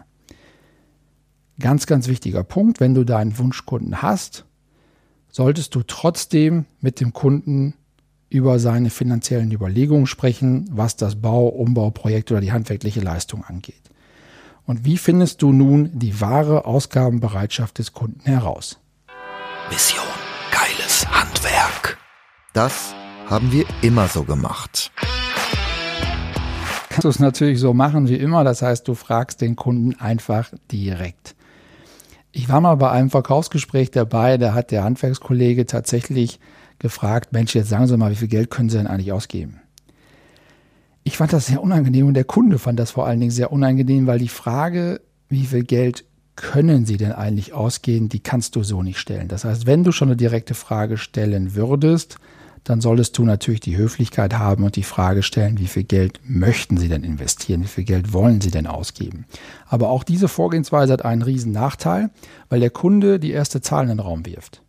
Ganz, 1.60 1.86
ganz 1.86 2.06
wichtiger 2.06 2.44
Punkt, 2.44 2.78
wenn 2.78 2.94
du 2.94 3.02
deinen 3.02 3.36
Wunschkunden 3.36 4.00
hast, 4.00 4.44
solltest 5.28 5.74
du 5.74 5.82
trotzdem 5.82 6.66
mit 6.80 7.00
dem 7.00 7.12
Kunden 7.12 7.74
über 8.30 8.60
seine 8.60 8.90
finanziellen 8.90 9.50
Überlegungen 9.50 10.06
sprechen, 10.06 10.68
was 10.70 10.94
das 10.94 11.20
Bau, 11.20 11.48
Umbauprojekt 11.48 12.30
oder 12.30 12.40
die 12.40 12.52
handwerkliche 12.52 13.00
Leistung 13.00 13.44
angeht. 13.44 13.82
Und 14.66 14.84
wie 14.84 14.98
findest 14.98 15.42
du 15.42 15.50
nun 15.50 15.90
die 15.98 16.20
wahre 16.20 16.64
Ausgabenbereitschaft 16.64 17.78
des 17.78 17.92
Kunden 17.92 18.20
heraus? 18.20 18.78
Mission 19.68 20.04
Geiles 20.52 21.10
Handwerk. 21.10 21.98
Das 22.52 22.94
haben 23.26 23.50
wir 23.50 23.64
immer 23.82 24.06
so 24.06 24.22
gemacht. 24.22 24.92
Kannst 26.88 27.04
du 27.04 27.08
es 27.08 27.18
natürlich 27.18 27.58
so 27.58 27.74
machen 27.74 28.08
wie 28.08 28.16
immer, 28.16 28.44
das 28.44 28.62
heißt, 28.62 28.86
du 28.86 28.94
fragst 28.94 29.40
den 29.40 29.56
Kunden 29.56 29.98
einfach 29.98 30.52
direkt. 30.70 31.34
Ich 32.32 32.48
war 32.48 32.60
mal 32.60 32.74
bei 32.74 32.90
einem 32.90 33.10
Verkaufsgespräch 33.10 33.90
dabei, 33.90 34.36
da 34.36 34.54
hat 34.54 34.70
der 34.70 34.84
Handwerkskollege 34.84 35.66
tatsächlich 35.66 36.40
gefragt, 36.78 37.32
Mensch, 37.32 37.54
jetzt 37.54 37.70
sagen 37.70 37.86
Sie 37.86 37.96
mal, 37.96 38.10
wie 38.10 38.16
viel 38.16 38.28
Geld 38.28 38.50
können 38.50 38.68
Sie 38.68 38.76
denn 38.76 38.86
eigentlich 38.86 39.12
ausgeben? 39.12 39.60
Ich 41.04 41.16
fand 41.16 41.32
das 41.32 41.46
sehr 41.46 41.62
unangenehm 41.62 42.06
und 42.06 42.14
der 42.14 42.24
Kunde 42.24 42.58
fand 42.58 42.78
das 42.78 42.90
vor 42.90 43.06
allen 43.06 43.20
Dingen 43.20 43.30
sehr 43.30 43.50
unangenehm, 43.50 44.06
weil 44.06 44.18
die 44.18 44.28
Frage, 44.28 45.00
wie 45.28 45.46
viel 45.46 45.64
Geld 45.64 46.04
können 46.36 46.86
Sie 46.86 46.98
denn 46.98 47.12
eigentlich 47.12 47.52
ausgehen, 47.52 48.08
die 48.08 48.20
kannst 48.20 48.54
du 48.54 48.62
so 48.62 48.82
nicht 48.82 48.98
stellen. 48.98 49.28
Das 49.28 49.44
heißt, 49.44 49.66
wenn 49.66 49.82
du 49.82 49.90
schon 49.90 50.08
eine 50.08 50.16
direkte 50.16 50.54
Frage 50.54 50.96
stellen 50.96 51.54
würdest, 51.54 52.18
dann 52.68 52.82
solltest 52.82 53.16
du 53.16 53.24
natürlich 53.24 53.60
die 53.60 53.78
Höflichkeit 53.78 54.34
haben 54.34 54.62
und 54.62 54.76
die 54.76 54.82
Frage 54.82 55.22
stellen, 55.22 55.58
wie 55.58 55.68
viel 55.68 55.84
Geld 55.84 56.20
möchten 56.24 56.76
Sie 56.76 56.88
denn 56.88 57.02
investieren, 57.02 57.62
wie 57.62 57.68
viel 57.68 57.84
Geld 57.84 58.12
wollen 58.12 58.42
Sie 58.42 58.50
denn 58.50 58.66
ausgeben. 58.66 59.24
Aber 59.66 59.88
auch 59.88 60.04
diese 60.04 60.28
Vorgehensweise 60.28 60.92
hat 60.92 61.02
einen 61.02 61.22
riesen 61.22 61.50
Nachteil, 61.50 62.10
weil 62.50 62.60
der 62.60 62.68
Kunde 62.68 63.18
die 63.18 63.30
erste 63.30 63.62
Zahl 63.62 63.84
in 63.84 63.88
den 63.88 64.00
Raum 64.00 64.26
wirft. 64.26 64.60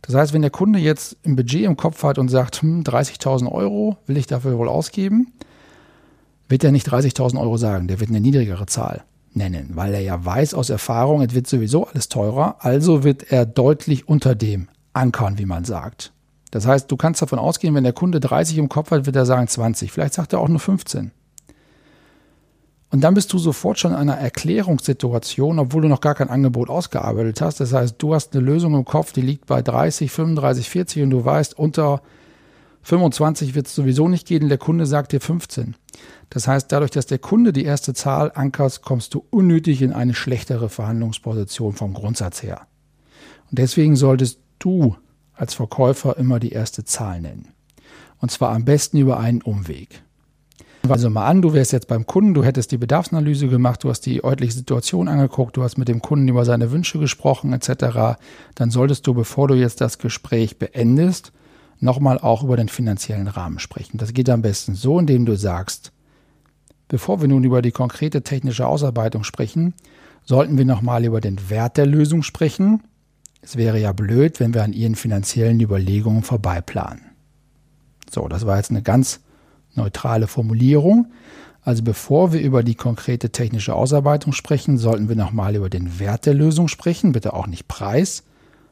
Das 0.00 0.14
heißt, 0.14 0.32
wenn 0.32 0.40
der 0.40 0.50
Kunde 0.50 0.78
jetzt 0.78 1.18
ein 1.26 1.36
Budget 1.36 1.64
im 1.64 1.76
Kopf 1.76 2.02
hat 2.02 2.16
und 2.16 2.30
sagt, 2.30 2.62
hm, 2.62 2.82
30.000 2.82 3.52
Euro 3.52 3.98
will 4.06 4.16
ich 4.16 4.26
dafür 4.26 4.56
wohl 4.56 4.68
ausgeben, 4.68 5.34
wird 6.48 6.64
er 6.64 6.72
nicht 6.72 6.88
30.000 6.88 7.38
Euro 7.38 7.58
sagen, 7.58 7.88
der 7.88 8.00
wird 8.00 8.08
eine 8.08 8.20
niedrigere 8.20 8.64
Zahl 8.64 9.02
nennen, 9.34 9.72
weil 9.74 9.92
er 9.92 10.00
ja 10.00 10.24
weiß 10.24 10.54
aus 10.54 10.70
Erfahrung, 10.70 11.20
es 11.20 11.34
wird 11.34 11.46
sowieso 11.46 11.88
alles 11.88 12.08
teurer, 12.08 12.56
also 12.60 13.04
wird 13.04 13.30
er 13.30 13.44
deutlich 13.44 14.08
unter 14.08 14.34
dem 14.34 14.68
ankern, 14.94 15.36
wie 15.36 15.44
man 15.44 15.66
sagt. 15.66 16.14
Das 16.50 16.66
heißt, 16.66 16.90
du 16.90 16.96
kannst 16.96 17.20
davon 17.22 17.38
ausgehen, 17.38 17.74
wenn 17.74 17.84
der 17.84 17.92
Kunde 17.92 18.20
30 18.20 18.58
im 18.58 18.68
Kopf 18.68 18.90
hat, 18.90 19.06
wird 19.06 19.16
er 19.16 19.26
sagen 19.26 19.48
20. 19.48 19.92
Vielleicht 19.92 20.14
sagt 20.14 20.32
er 20.32 20.40
auch 20.40 20.48
nur 20.48 20.60
15. 20.60 21.10
Und 22.90 23.02
dann 23.02 23.14
bist 23.14 23.32
du 23.32 23.38
sofort 23.38 23.78
schon 23.78 23.92
in 23.92 23.98
einer 23.98 24.16
Erklärungssituation, 24.16 25.58
obwohl 25.58 25.82
du 25.82 25.88
noch 25.88 26.00
gar 26.00 26.14
kein 26.14 26.30
Angebot 26.30 26.70
ausgearbeitet 26.70 27.42
hast. 27.42 27.60
Das 27.60 27.74
heißt, 27.74 27.96
du 27.98 28.14
hast 28.14 28.34
eine 28.34 28.44
Lösung 28.44 28.74
im 28.74 28.86
Kopf, 28.86 29.12
die 29.12 29.20
liegt 29.20 29.46
bei 29.46 29.60
30, 29.60 30.10
35, 30.10 30.70
40 30.70 31.02
und 31.02 31.10
du 31.10 31.24
weißt, 31.24 31.58
unter 31.58 32.00
25 32.82 33.54
wird 33.54 33.66
es 33.66 33.74
sowieso 33.74 34.08
nicht 34.08 34.26
gehen. 34.26 34.48
Der 34.48 34.56
Kunde 34.56 34.86
sagt 34.86 35.12
dir 35.12 35.20
15. 35.20 35.74
Das 36.30 36.48
heißt, 36.48 36.72
dadurch, 36.72 36.90
dass 36.90 37.04
der 37.04 37.18
Kunde 37.18 37.52
die 37.52 37.64
erste 37.64 37.92
Zahl 37.92 38.32
ankert, 38.34 38.80
kommst 38.80 39.12
du 39.12 39.24
unnötig 39.28 39.82
in 39.82 39.92
eine 39.92 40.14
schlechtere 40.14 40.70
Verhandlungsposition 40.70 41.74
vom 41.74 41.92
Grundsatz 41.92 42.42
her. 42.42 42.62
Und 43.50 43.58
deswegen 43.58 43.96
solltest 43.96 44.40
du 44.58 44.96
als 45.38 45.54
Verkäufer 45.54 46.16
immer 46.16 46.40
die 46.40 46.52
erste 46.52 46.84
Zahl 46.84 47.20
nennen. 47.20 47.48
Und 48.20 48.30
zwar 48.30 48.50
am 48.50 48.64
besten 48.64 48.98
über 48.98 49.18
einen 49.18 49.42
Umweg. 49.42 50.02
Also 50.88 51.10
mal 51.10 51.26
an, 51.26 51.42
du 51.42 51.52
wärst 51.52 51.72
jetzt 51.72 51.88
beim 51.88 52.06
Kunden, 52.06 52.34
du 52.34 52.44
hättest 52.44 52.72
die 52.72 52.78
Bedarfsanalyse 52.78 53.48
gemacht, 53.48 53.84
du 53.84 53.90
hast 53.90 54.02
die 54.06 54.24
örtliche 54.24 54.54
Situation 54.54 55.08
angeguckt, 55.08 55.56
du 55.56 55.62
hast 55.62 55.76
mit 55.76 55.88
dem 55.88 56.00
Kunden 56.00 56.28
über 56.28 56.44
seine 56.44 56.70
Wünsche 56.70 56.98
gesprochen 56.98 57.52
etc. 57.52 58.18
Dann 58.54 58.70
solltest 58.70 59.06
du, 59.06 59.14
bevor 59.14 59.48
du 59.48 59.54
jetzt 59.54 59.80
das 59.80 59.98
Gespräch 59.98 60.58
beendest, 60.58 61.32
nochmal 61.80 62.18
auch 62.18 62.42
über 62.42 62.56
den 62.56 62.68
finanziellen 62.68 63.28
Rahmen 63.28 63.58
sprechen. 63.58 63.98
Das 63.98 64.14
geht 64.14 64.30
am 64.30 64.42
besten 64.42 64.74
so, 64.74 64.98
indem 64.98 65.26
du 65.26 65.36
sagst, 65.36 65.92
bevor 66.88 67.20
wir 67.20 67.28
nun 67.28 67.44
über 67.44 67.60
die 67.60 67.72
konkrete 67.72 68.22
technische 68.22 68.66
Ausarbeitung 68.66 69.24
sprechen, 69.24 69.74
sollten 70.24 70.58
wir 70.58 70.64
nochmal 70.64 71.04
über 71.04 71.20
den 71.20 71.50
Wert 71.50 71.76
der 71.76 71.86
Lösung 71.86 72.22
sprechen. 72.22 72.82
Es 73.40 73.56
wäre 73.56 73.78
ja 73.78 73.92
blöd, 73.92 74.40
wenn 74.40 74.54
wir 74.54 74.64
an 74.64 74.72
ihren 74.72 74.94
finanziellen 74.94 75.60
Überlegungen 75.60 76.22
vorbeiplanen. 76.22 77.02
So, 78.10 78.28
das 78.28 78.46
war 78.46 78.56
jetzt 78.56 78.70
eine 78.70 78.82
ganz 78.82 79.20
neutrale 79.74 80.26
Formulierung. 80.26 81.12
Also 81.62 81.82
bevor 81.82 82.32
wir 82.32 82.40
über 82.40 82.62
die 82.62 82.74
konkrete 82.74 83.30
technische 83.30 83.74
Ausarbeitung 83.74 84.32
sprechen, 84.32 84.78
sollten 84.78 85.08
wir 85.08 85.16
nochmal 85.16 85.54
über 85.54 85.68
den 85.68 85.98
Wert 85.98 86.26
der 86.26 86.34
Lösung 86.34 86.68
sprechen. 86.68 87.12
Bitte 87.12 87.34
auch 87.34 87.46
nicht 87.46 87.68
Preis, 87.68 88.24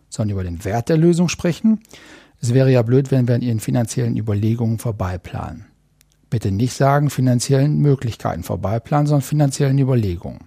sondern 0.09 0.33
über 0.33 0.45
den 0.45 0.65
Wert 0.65 0.89
der 0.89 0.97
Lösung 0.97 1.29
sprechen. 1.29 1.81
Es 2.41 2.55
wäre 2.55 2.71
ja 2.71 2.83
blöd, 2.83 3.11
wenn 3.11 3.29
wir 3.29 3.35
an 3.35 3.43
Ihren 3.43 3.61
finanziellen 3.61 4.17
Überlegungen 4.17 4.79
vorbeiplanen. 4.79 5.67
Bitte 6.31 6.51
nicht 6.51 6.73
sagen 6.73 7.11
finanziellen 7.11 7.79
Möglichkeiten 7.79 8.43
vorbeiplanen, 8.43 9.07
sondern 9.07 9.23
finanziellen 9.23 9.79
Überlegungen. 9.79 10.41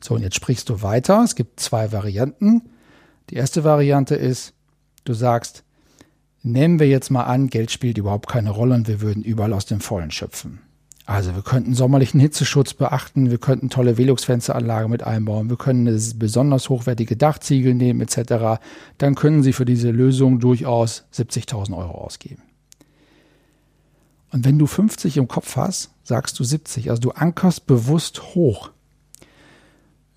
So, 0.00 0.14
und 0.14 0.22
jetzt 0.22 0.36
sprichst 0.36 0.68
du 0.68 0.82
weiter. 0.82 1.22
Es 1.22 1.36
gibt 1.36 1.60
zwei 1.60 1.92
Varianten. 1.92 2.62
Die 3.32 3.36
erste 3.36 3.64
Variante 3.64 4.14
ist, 4.14 4.52
du 5.04 5.14
sagst, 5.14 5.64
Nehmen 6.44 6.80
wir 6.80 6.88
jetzt 6.88 7.10
mal 7.10 7.22
an, 7.22 7.48
Geld 7.48 7.70
spielt 7.70 7.98
überhaupt 7.98 8.28
keine 8.28 8.50
Rolle 8.50 8.74
und 8.74 8.88
wir 8.88 9.00
würden 9.00 9.22
überall 9.22 9.52
aus 9.52 9.64
dem 9.64 9.80
Vollen 9.80 10.10
schöpfen. 10.10 10.60
Also 11.06 11.34
wir 11.34 11.42
könnten 11.42 11.74
sommerlichen 11.74 12.20
Hitzeschutz 12.20 12.74
beachten, 12.74 13.30
wir 13.30 13.38
könnten 13.38 13.70
tolle 13.70 13.96
Velux-Fensteranlagen 13.96 14.90
mit 14.90 15.02
einbauen, 15.04 15.50
wir 15.50 15.56
können 15.56 15.86
eine 15.86 15.98
besonders 16.16 16.68
hochwertige 16.68 17.16
Dachziegel 17.16 17.74
nehmen 17.74 18.00
etc. 18.00 18.60
Dann 18.98 19.14
können 19.14 19.42
Sie 19.42 19.52
für 19.52 19.64
diese 19.64 19.90
Lösung 19.90 20.40
durchaus 20.40 21.04
70.000 21.14 21.76
Euro 21.76 21.92
ausgeben. 21.92 22.42
Und 24.32 24.44
wenn 24.44 24.58
du 24.58 24.66
50 24.66 25.16
im 25.16 25.28
Kopf 25.28 25.56
hast, 25.56 25.90
sagst 26.02 26.38
du 26.38 26.44
70. 26.44 26.90
Also 26.90 27.00
du 27.00 27.10
ankerst 27.12 27.66
bewusst 27.66 28.34
hoch. 28.34 28.70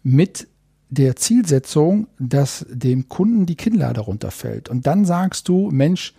Mit 0.03 0.47
der 0.95 1.15
Zielsetzung, 1.15 2.07
dass 2.17 2.65
dem 2.69 3.07
Kunden 3.07 3.45
die 3.45 3.55
Kinnlade 3.55 4.01
runterfällt. 4.01 4.69
Und 4.69 4.87
dann 4.87 5.05
sagst 5.05 5.47
du, 5.47 5.69
Mensch, 5.71 6.13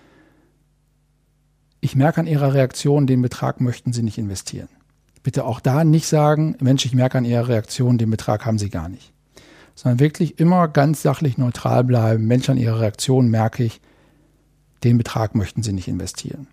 ich 1.80 1.96
merke 1.96 2.20
an 2.20 2.26
Ihrer 2.26 2.54
Reaktion, 2.54 3.06
den 3.06 3.22
Betrag 3.22 3.60
möchten 3.60 3.92
Sie 3.92 4.02
nicht 4.02 4.18
investieren. 4.18 4.68
Bitte 5.22 5.44
auch 5.44 5.60
da 5.60 5.84
nicht 5.84 6.06
sagen, 6.06 6.56
Mensch, 6.60 6.86
ich 6.86 6.94
merke 6.94 7.18
an 7.18 7.24
Ihrer 7.24 7.48
Reaktion, 7.48 7.98
den 7.98 8.10
Betrag 8.10 8.46
haben 8.46 8.58
Sie 8.58 8.70
gar 8.70 8.88
nicht. 8.88 9.12
Sondern 9.74 10.00
wirklich 10.00 10.38
immer 10.38 10.68
ganz 10.68 11.02
sachlich 11.02 11.36
neutral 11.36 11.84
bleiben. 11.84 12.26
Mensch, 12.26 12.48
an 12.48 12.56
Ihrer 12.56 12.80
Reaktion 12.80 13.28
merke 13.28 13.64
ich, 13.64 13.80
den 14.84 14.98
Betrag 14.98 15.34
möchten 15.34 15.62
Sie 15.62 15.72
nicht 15.72 15.88
investieren. 15.88 16.46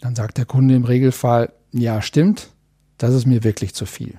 Dann 0.00 0.14
sagt 0.14 0.38
der 0.38 0.44
Kunde 0.44 0.74
im 0.74 0.84
Regelfall, 0.84 1.52
ja, 1.72 2.02
stimmt, 2.02 2.50
das 2.98 3.14
ist 3.14 3.26
mir 3.26 3.44
wirklich 3.44 3.74
zu 3.74 3.86
viel. 3.86 4.18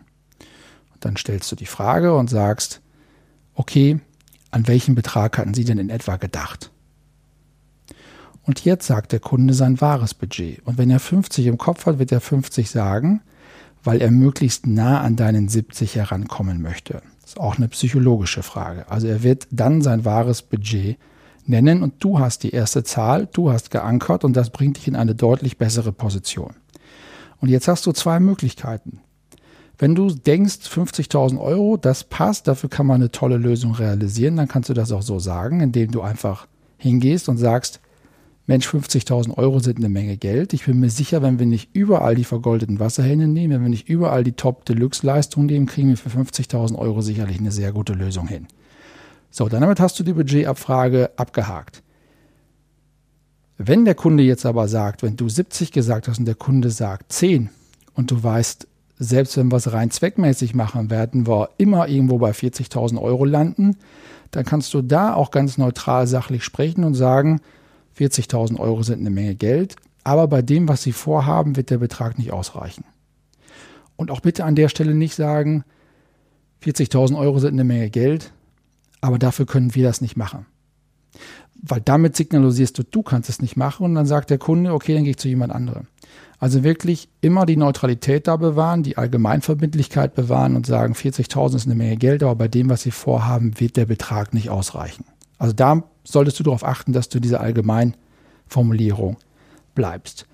Und 0.93 1.05
dann 1.05 1.17
stellst 1.17 1.51
du 1.51 1.55
die 1.55 1.65
Frage 1.65 2.15
und 2.15 2.29
sagst, 2.29 2.81
okay, 3.55 3.99
an 4.51 4.67
welchen 4.67 4.95
Betrag 4.95 5.37
hatten 5.37 5.53
Sie 5.53 5.65
denn 5.65 5.79
in 5.79 5.89
etwa 5.89 6.17
gedacht? 6.17 6.71
Und 8.43 8.63
jetzt 8.63 8.85
sagt 8.85 9.11
der 9.11 9.19
Kunde 9.19 9.53
sein 9.53 9.81
wahres 9.81 10.13
Budget. 10.13 10.65
Und 10.65 10.77
wenn 10.77 10.91
er 10.91 10.99
50 10.99 11.47
im 11.47 11.57
Kopf 11.57 11.85
hat, 11.85 11.97
wird 11.97 12.11
er 12.11 12.21
50 12.21 12.69
sagen, 12.69 13.21
weil 13.83 14.01
er 14.01 14.11
möglichst 14.11 14.67
nah 14.67 15.01
an 15.01 15.15
deinen 15.15 15.47
70 15.47 15.95
herankommen 15.95 16.61
möchte. 16.61 17.01
Das 17.21 17.31
ist 17.31 17.39
auch 17.39 17.57
eine 17.57 17.67
psychologische 17.69 18.43
Frage. 18.43 18.89
Also 18.89 19.07
er 19.07 19.23
wird 19.23 19.47
dann 19.49 19.81
sein 19.81 20.05
wahres 20.05 20.43
Budget 20.43 20.97
nennen 21.47 21.81
und 21.81 21.95
du 22.03 22.19
hast 22.19 22.43
die 22.43 22.51
erste 22.51 22.83
Zahl, 22.83 23.27
du 23.31 23.51
hast 23.51 23.71
geankert 23.71 24.23
und 24.23 24.35
das 24.35 24.51
bringt 24.51 24.77
dich 24.77 24.87
in 24.87 24.95
eine 24.95 25.15
deutlich 25.15 25.57
bessere 25.57 25.91
Position. 25.91 26.53
Und 27.39 27.49
jetzt 27.49 27.67
hast 27.67 27.85
du 27.85 27.91
zwei 27.91 28.19
Möglichkeiten. 28.19 29.01
Wenn 29.77 29.95
du 29.95 30.09
denkst, 30.09 30.59
50.000 30.67 31.39
Euro, 31.39 31.77
das 31.77 32.03
passt, 32.03 32.47
dafür 32.47 32.69
kann 32.69 32.85
man 32.87 33.01
eine 33.01 33.11
tolle 33.11 33.37
Lösung 33.37 33.73
realisieren, 33.73 34.37
dann 34.37 34.47
kannst 34.47 34.69
du 34.69 34.73
das 34.73 34.91
auch 34.91 35.01
so 35.01 35.19
sagen, 35.19 35.59
indem 35.59 35.91
du 35.91 36.01
einfach 36.01 36.47
hingehst 36.77 37.27
und 37.27 37.37
sagst, 37.37 37.81
Mensch, 38.47 38.67
50.000 38.67 39.37
Euro 39.37 39.59
sind 39.59 39.77
eine 39.77 39.89
Menge 39.89 40.17
Geld. 40.17 40.53
Ich 40.53 40.65
bin 40.65 40.79
mir 40.79 40.91
sicher, 40.91 41.23
wenn 41.23 41.39
wir 41.39 41.47
nicht 41.47 41.69
überall 41.73 42.13
die 42.13 42.23
vergoldeten 42.23 42.79
Wasserhähne 42.79 43.27
nehmen, 43.27 43.55
wenn 43.55 43.63
wir 43.63 43.69
nicht 43.69 43.89
überall 43.89 44.23
die 44.23 44.33
Top-Deluxe-Leistungen 44.33 45.47
nehmen, 45.47 45.65
kriegen 45.65 45.89
wir 45.89 45.97
für 45.97 46.09
50.000 46.09 46.77
Euro 46.77 47.01
sicherlich 47.01 47.39
eine 47.39 47.51
sehr 47.51 47.71
gute 47.71 47.93
Lösung 47.93 48.27
hin. 48.27 48.47
So, 49.31 49.49
dann 49.49 49.61
damit 49.61 49.79
hast 49.79 49.99
du 49.99 50.03
die 50.03 50.13
Budgetabfrage 50.13 51.09
abgehakt. 51.17 51.81
Wenn 53.57 53.83
der 53.83 53.95
Kunde 53.95 54.21
jetzt 54.21 54.45
aber 54.45 54.67
sagt, 54.67 55.01
wenn 55.01 55.15
du 55.15 55.27
70 55.27 55.71
gesagt 55.71 56.07
hast 56.07 56.19
und 56.19 56.25
der 56.25 56.35
Kunde 56.35 56.69
sagt 56.69 57.11
10 57.11 57.49
und 57.95 58.11
du 58.11 58.21
weißt, 58.21 58.67
selbst 58.97 59.37
wenn 59.37 59.51
wir 59.51 59.57
es 59.57 59.71
rein 59.71 59.91
zweckmäßig 59.91 60.55
machen, 60.55 60.89
werden 60.89 61.27
wir 61.27 61.49
immer 61.57 61.87
irgendwo 61.87 62.17
bei 62.17 62.31
40.000 62.31 63.01
Euro 63.01 63.25
landen. 63.25 63.77
Dann 64.31 64.45
kannst 64.45 64.73
du 64.73 64.81
da 64.81 65.13
auch 65.13 65.31
ganz 65.31 65.57
neutral 65.57 66.07
sachlich 66.07 66.43
sprechen 66.43 66.83
und 66.83 66.93
sagen, 66.93 67.41
40.000 67.97 68.59
Euro 68.59 68.83
sind 68.83 68.99
eine 68.99 69.09
Menge 69.09 69.35
Geld, 69.35 69.75
aber 70.03 70.27
bei 70.27 70.41
dem, 70.41 70.67
was 70.67 70.83
Sie 70.83 70.91
vorhaben, 70.91 71.55
wird 71.55 71.69
der 71.69 71.77
Betrag 71.77 72.17
nicht 72.17 72.31
ausreichen. 72.31 72.83
Und 73.95 74.11
auch 74.11 74.19
bitte 74.19 74.43
an 74.43 74.55
der 74.55 74.69
Stelle 74.69 74.93
nicht 74.93 75.15
sagen, 75.15 75.63
40.000 76.63 77.17
Euro 77.17 77.39
sind 77.39 77.53
eine 77.53 77.63
Menge 77.63 77.89
Geld, 77.89 78.31
aber 79.01 79.19
dafür 79.19 79.45
können 79.45 79.75
wir 79.75 79.83
das 79.83 80.01
nicht 80.01 80.17
machen. 80.17 80.45
Weil 81.61 81.81
damit 81.81 82.15
signalisierst 82.15 82.77
du, 82.77 82.83
du 82.83 83.03
kannst 83.03 83.29
es 83.29 83.41
nicht 83.41 83.55
machen 83.55 83.85
und 83.85 83.95
dann 83.95 84.05
sagt 84.05 84.29
der 84.29 84.37
Kunde, 84.37 84.73
okay, 84.73 84.93
dann 84.93 85.03
gehe 85.03 85.11
ich 85.11 85.17
zu 85.17 85.29
jemand 85.29 85.53
anderem. 85.53 85.87
Also 86.39 86.63
wirklich 86.63 87.07
immer 87.21 87.45
die 87.45 87.57
Neutralität 87.57 88.27
da 88.27 88.35
bewahren, 88.35 88.83
die 88.83 88.97
Allgemeinverbindlichkeit 88.97 90.15
bewahren 90.15 90.55
und 90.55 90.65
sagen, 90.65 90.93
40.000 90.93 91.55
ist 91.55 91.65
eine 91.65 91.75
Menge 91.75 91.97
Geld, 91.97 92.23
aber 92.23 92.35
bei 92.35 92.47
dem, 92.47 92.69
was 92.69 92.81
Sie 92.81 92.91
vorhaben, 92.91 93.59
wird 93.59 93.77
der 93.77 93.85
Betrag 93.85 94.33
nicht 94.33 94.49
ausreichen. 94.49 95.05
Also 95.37 95.53
da 95.53 95.83
solltest 96.03 96.39
du 96.39 96.43
darauf 96.43 96.65
achten, 96.65 96.93
dass 96.93 97.09
du 97.09 97.19
diese 97.19 97.39
Allgemeinformulierung 97.39 99.17
bleibst. 99.75 100.25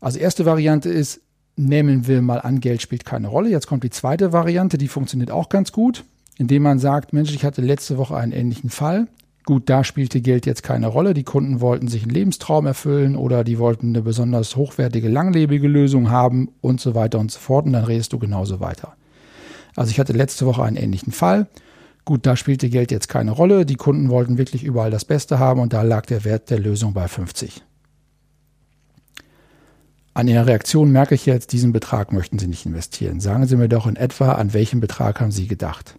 Also 0.00 0.18
erste 0.18 0.46
Variante 0.46 0.88
ist, 0.88 1.20
nehmen 1.56 2.06
wir 2.06 2.22
mal 2.22 2.40
an, 2.40 2.60
Geld 2.60 2.80
spielt 2.80 3.04
keine 3.04 3.28
Rolle. 3.28 3.50
Jetzt 3.50 3.66
kommt 3.66 3.84
die 3.84 3.90
zweite 3.90 4.32
Variante, 4.32 4.78
die 4.78 4.88
funktioniert 4.88 5.30
auch 5.30 5.48
ganz 5.48 5.72
gut, 5.72 6.04
indem 6.38 6.62
man 6.62 6.78
sagt, 6.78 7.12
Mensch, 7.12 7.34
ich 7.34 7.44
hatte 7.44 7.60
letzte 7.60 7.98
Woche 7.98 8.16
einen 8.16 8.32
ähnlichen 8.32 8.70
Fall. 8.70 9.08
Gut, 9.50 9.68
da 9.68 9.82
spielte 9.82 10.20
Geld 10.20 10.46
jetzt 10.46 10.62
keine 10.62 10.86
Rolle. 10.86 11.12
Die 11.12 11.24
Kunden 11.24 11.60
wollten 11.60 11.88
sich 11.88 12.04
einen 12.04 12.12
Lebenstraum 12.12 12.66
erfüllen 12.66 13.16
oder 13.16 13.42
die 13.42 13.58
wollten 13.58 13.88
eine 13.88 14.00
besonders 14.00 14.54
hochwertige, 14.54 15.08
langlebige 15.08 15.66
Lösung 15.66 16.08
haben 16.08 16.50
und 16.60 16.80
so 16.80 16.94
weiter 16.94 17.18
und 17.18 17.32
so 17.32 17.40
fort. 17.40 17.66
Und 17.66 17.72
dann 17.72 17.82
redest 17.82 18.12
du 18.12 18.20
genauso 18.20 18.60
weiter. 18.60 18.94
Also 19.74 19.90
ich 19.90 19.98
hatte 19.98 20.12
letzte 20.12 20.46
Woche 20.46 20.62
einen 20.62 20.76
ähnlichen 20.76 21.12
Fall. 21.12 21.48
Gut, 22.04 22.26
da 22.26 22.36
spielte 22.36 22.70
Geld 22.70 22.92
jetzt 22.92 23.08
keine 23.08 23.32
Rolle. 23.32 23.66
Die 23.66 23.74
Kunden 23.74 24.08
wollten 24.08 24.38
wirklich 24.38 24.62
überall 24.62 24.92
das 24.92 25.04
Beste 25.04 25.40
haben 25.40 25.60
und 25.60 25.72
da 25.72 25.82
lag 25.82 26.06
der 26.06 26.24
Wert 26.24 26.48
der 26.50 26.60
Lösung 26.60 26.94
bei 26.94 27.08
50. 27.08 27.64
An 30.14 30.28
Ihrer 30.28 30.46
Reaktion 30.46 30.92
merke 30.92 31.16
ich 31.16 31.26
jetzt, 31.26 31.50
diesen 31.50 31.72
Betrag 31.72 32.12
möchten 32.12 32.38
Sie 32.38 32.46
nicht 32.46 32.66
investieren. 32.66 33.18
Sagen 33.18 33.48
Sie 33.48 33.56
mir 33.56 33.68
doch 33.68 33.88
in 33.88 33.96
etwa, 33.96 34.30
an 34.34 34.54
welchen 34.54 34.78
Betrag 34.78 35.20
haben 35.20 35.32
Sie 35.32 35.48
gedacht? 35.48 35.96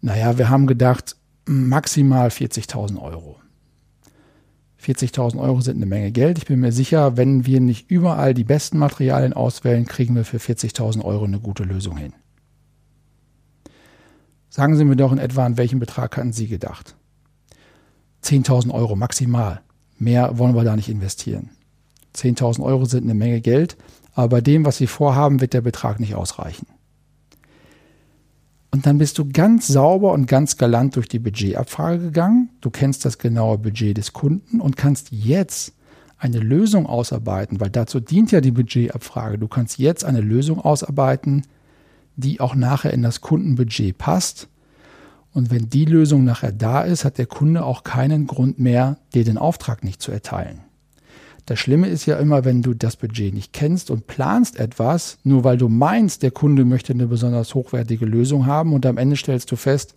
Naja, 0.00 0.38
wir 0.38 0.48
haben 0.48 0.66
gedacht, 0.66 1.16
maximal 1.46 2.28
40.000 2.28 3.00
Euro. 3.00 3.36
40.000 4.82 5.40
Euro 5.40 5.60
sind 5.60 5.76
eine 5.76 5.86
Menge 5.86 6.12
Geld. 6.12 6.38
Ich 6.38 6.46
bin 6.46 6.60
mir 6.60 6.72
sicher, 6.72 7.16
wenn 7.16 7.46
wir 7.46 7.60
nicht 7.60 7.90
überall 7.90 8.34
die 8.34 8.44
besten 8.44 8.78
Materialien 8.78 9.32
auswählen, 9.32 9.86
kriegen 9.86 10.14
wir 10.14 10.24
für 10.24 10.36
40.000 10.36 11.02
Euro 11.04 11.24
eine 11.24 11.40
gute 11.40 11.64
Lösung 11.64 11.96
hin. 11.96 12.12
Sagen 14.48 14.76
Sie 14.76 14.84
mir 14.84 14.96
doch 14.96 15.12
in 15.12 15.18
etwa, 15.18 15.44
an 15.44 15.56
welchen 15.56 15.80
Betrag 15.80 16.16
hatten 16.16 16.32
Sie 16.32 16.46
gedacht? 16.46 16.94
10.000 18.22 18.72
Euro 18.72 18.96
maximal. 18.96 19.60
Mehr 19.98 20.38
wollen 20.38 20.54
wir 20.54 20.64
da 20.64 20.76
nicht 20.76 20.88
investieren. 20.88 21.50
10.000 22.14 22.62
Euro 22.62 22.84
sind 22.84 23.04
eine 23.04 23.14
Menge 23.14 23.40
Geld, 23.40 23.76
aber 24.14 24.28
bei 24.28 24.40
dem, 24.40 24.64
was 24.64 24.78
Sie 24.78 24.86
vorhaben, 24.86 25.40
wird 25.40 25.52
der 25.52 25.60
Betrag 25.60 26.00
nicht 26.00 26.14
ausreichen. 26.14 26.66
Und 28.76 28.84
dann 28.84 28.98
bist 28.98 29.16
du 29.16 29.26
ganz 29.26 29.68
sauber 29.68 30.12
und 30.12 30.26
ganz 30.26 30.58
galant 30.58 30.96
durch 30.96 31.08
die 31.08 31.18
Budgetabfrage 31.18 31.98
gegangen. 31.98 32.50
Du 32.60 32.68
kennst 32.68 33.06
das 33.06 33.16
genaue 33.16 33.56
Budget 33.56 33.96
des 33.96 34.12
Kunden 34.12 34.60
und 34.60 34.76
kannst 34.76 35.10
jetzt 35.12 35.72
eine 36.18 36.40
Lösung 36.40 36.84
ausarbeiten, 36.84 37.58
weil 37.58 37.70
dazu 37.70 38.00
dient 38.00 38.32
ja 38.32 38.42
die 38.42 38.50
Budgetabfrage. 38.50 39.38
Du 39.38 39.48
kannst 39.48 39.78
jetzt 39.78 40.04
eine 40.04 40.20
Lösung 40.20 40.60
ausarbeiten, 40.60 41.44
die 42.16 42.38
auch 42.38 42.54
nachher 42.54 42.92
in 42.92 43.00
das 43.00 43.22
Kundenbudget 43.22 43.96
passt. 43.96 44.48
Und 45.32 45.50
wenn 45.50 45.70
die 45.70 45.86
Lösung 45.86 46.24
nachher 46.24 46.52
da 46.52 46.82
ist, 46.82 47.06
hat 47.06 47.16
der 47.16 47.24
Kunde 47.24 47.64
auch 47.64 47.82
keinen 47.82 48.26
Grund 48.26 48.58
mehr, 48.58 48.98
dir 49.14 49.24
den 49.24 49.38
Auftrag 49.38 49.84
nicht 49.84 50.02
zu 50.02 50.12
erteilen. 50.12 50.65
Das 51.46 51.60
Schlimme 51.60 51.86
ist 51.86 52.06
ja 52.06 52.18
immer, 52.18 52.44
wenn 52.44 52.60
du 52.60 52.74
das 52.74 52.96
Budget 52.96 53.32
nicht 53.32 53.52
kennst 53.52 53.92
und 53.92 54.08
planst 54.08 54.58
etwas, 54.58 55.18
nur 55.22 55.44
weil 55.44 55.56
du 55.56 55.68
meinst, 55.68 56.24
der 56.24 56.32
Kunde 56.32 56.64
möchte 56.64 56.92
eine 56.92 57.06
besonders 57.06 57.54
hochwertige 57.54 58.04
Lösung 58.04 58.46
haben 58.46 58.72
und 58.72 58.84
am 58.84 58.98
Ende 58.98 59.16
stellst 59.16 59.52
du 59.52 59.56
fest, 59.56 59.94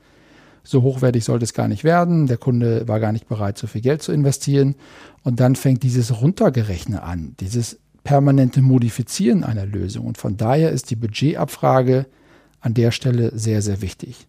so 0.63 0.83
hochwertig 0.83 1.23
sollte 1.23 1.45
es 1.45 1.55
gar 1.55 1.67
nicht 1.67 1.83
werden, 1.83 2.27
der 2.27 2.37
Kunde 2.37 2.87
war 2.87 2.99
gar 2.99 3.11
nicht 3.11 3.27
bereit, 3.27 3.57
so 3.57 3.65
viel 3.65 3.81
Geld 3.81 4.03
zu 4.03 4.11
investieren 4.11 4.75
und 5.23 5.39
dann 5.39 5.55
fängt 5.55 5.81
dieses 5.81 6.21
Runtergerechne 6.21 7.01
an, 7.01 7.33
dieses 7.39 7.79
permanente 8.03 8.61
Modifizieren 8.61 9.43
einer 9.43 9.65
Lösung 9.65 10.05
und 10.05 10.19
von 10.19 10.37
daher 10.37 10.71
ist 10.71 10.91
die 10.91 10.95
Budgetabfrage 10.95 12.05
an 12.61 12.75
der 12.75 12.91
Stelle 12.91 13.31
sehr, 13.35 13.63
sehr 13.63 13.81
wichtig. 13.81 14.27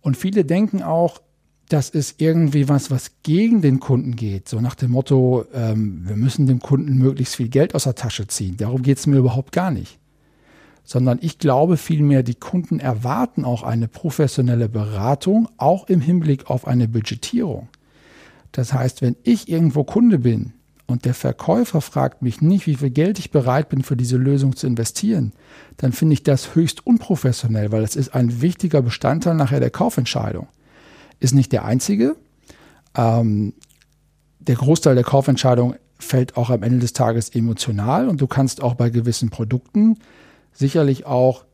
Und 0.00 0.16
viele 0.16 0.46
denken 0.46 0.82
auch, 0.82 1.20
das 1.68 1.90
ist 1.90 2.20
irgendwie 2.20 2.68
was, 2.68 2.90
was 2.90 3.10
gegen 3.22 3.60
den 3.60 3.80
Kunden 3.80 4.14
geht. 4.14 4.48
So 4.48 4.60
nach 4.60 4.74
dem 4.74 4.92
Motto, 4.92 5.44
ähm, 5.52 6.02
wir 6.06 6.16
müssen 6.16 6.46
dem 6.46 6.60
Kunden 6.60 6.96
möglichst 6.96 7.36
viel 7.36 7.48
Geld 7.48 7.74
aus 7.74 7.84
der 7.84 7.94
Tasche 7.94 8.26
ziehen. 8.26 8.56
Darum 8.56 8.82
geht 8.82 8.98
es 8.98 9.06
mir 9.06 9.16
überhaupt 9.16 9.52
gar 9.52 9.70
nicht. 9.70 9.98
Sondern 10.84 11.18
ich 11.20 11.38
glaube 11.40 11.76
vielmehr, 11.76 12.22
die 12.22 12.36
Kunden 12.36 12.78
erwarten 12.78 13.44
auch 13.44 13.64
eine 13.64 13.88
professionelle 13.88 14.68
Beratung, 14.68 15.48
auch 15.56 15.88
im 15.88 16.00
Hinblick 16.00 16.48
auf 16.48 16.66
eine 16.68 16.86
Budgetierung. 16.86 17.68
Das 18.52 18.72
heißt, 18.72 19.02
wenn 19.02 19.16
ich 19.24 19.48
irgendwo 19.48 19.82
Kunde 19.82 20.20
bin 20.20 20.52
und 20.86 21.04
der 21.04 21.14
Verkäufer 21.14 21.80
fragt 21.80 22.22
mich 22.22 22.40
nicht, 22.40 22.68
wie 22.68 22.76
viel 22.76 22.90
Geld 22.90 23.18
ich 23.18 23.32
bereit 23.32 23.68
bin, 23.68 23.82
für 23.82 23.96
diese 23.96 24.16
Lösung 24.16 24.54
zu 24.54 24.68
investieren, 24.68 25.32
dann 25.78 25.92
finde 25.92 26.14
ich 26.14 26.22
das 26.22 26.54
höchst 26.54 26.86
unprofessionell, 26.86 27.72
weil 27.72 27.82
es 27.82 27.96
ist 27.96 28.14
ein 28.14 28.40
wichtiger 28.40 28.82
Bestandteil 28.82 29.34
nachher 29.34 29.58
der 29.58 29.70
Kaufentscheidung 29.70 30.46
ist 31.20 31.34
nicht 31.34 31.52
der 31.52 31.64
einzige. 31.64 32.16
Ähm, 32.96 33.54
der 34.38 34.56
Großteil 34.56 34.94
der 34.94 35.04
Kaufentscheidung 35.04 35.76
fällt 35.98 36.36
auch 36.36 36.50
am 36.50 36.62
Ende 36.62 36.78
des 36.80 36.92
Tages 36.92 37.30
emotional 37.30 38.08
und 38.08 38.20
du 38.20 38.26
kannst 38.26 38.62
auch 38.62 38.74
bei 38.74 38.90
gewissen 38.90 39.30
Produkten 39.30 39.98
sicherlich 40.52 41.06
auch 41.06 41.44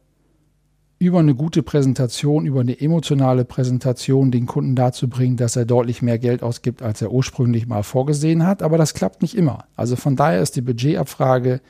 über 0.99 1.19
eine 1.19 1.35
gute 1.35 1.65
Präsentation, 1.65 2.47
über 2.47 2.61
eine 2.61 2.81
emotionale 2.81 3.45
Präsentation 3.45 4.31
den 4.31 4.47
Kunden 4.47 4.77
dazu 4.77 5.09
bringen, 5.09 5.37
dass 5.37 5.57
er 5.57 5.65
deutlich 5.65 6.01
mehr 6.01 6.19
Geld 6.19 6.45
ausgibt, 6.45 6.81
als 6.81 7.03
er 7.03 7.11
ursprünglich 7.11 7.67
mal 7.67 7.83
vorgesehen 7.83 8.47
hat. 8.47 8.63
Aber 8.63 8.79
das 8.79 8.95
klappt 8.95 9.21
nicht 9.21 9.37
immer. 9.37 9.65
Also 9.75 9.97
von 9.97 10.15
daher 10.15 10.41
ist 10.41 10.55
die 10.55 10.61
Budgetabfrage 10.61 11.61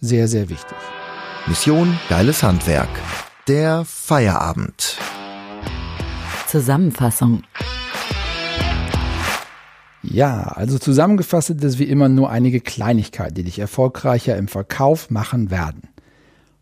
sehr, 0.00 0.28
sehr 0.28 0.48
wichtig. 0.48 0.76
Mission 1.46 1.94
Geiles 2.08 2.42
Handwerk. 2.42 2.88
Der 3.48 3.84
Feierabend. 3.84 4.96
Zusammenfassung. 6.50 7.44
Ja, 10.02 10.42
also 10.48 10.80
zusammengefasst 10.80 11.46
sind 11.46 11.62
es 11.62 11.78
wie 11.78 11.84
immer 11.84 12.08
nur 12.08 12.28
einige 12.28 12.60
Kleinigkeiten, 12.60 13.36
die 13.36 13.44
dich 13.44 13.60
erfolgreicher 13.60 14.36
im 14.36 14.48
Verkauf 14.48 15.10
machen 15.10 15.52
werden. 15.52 15.82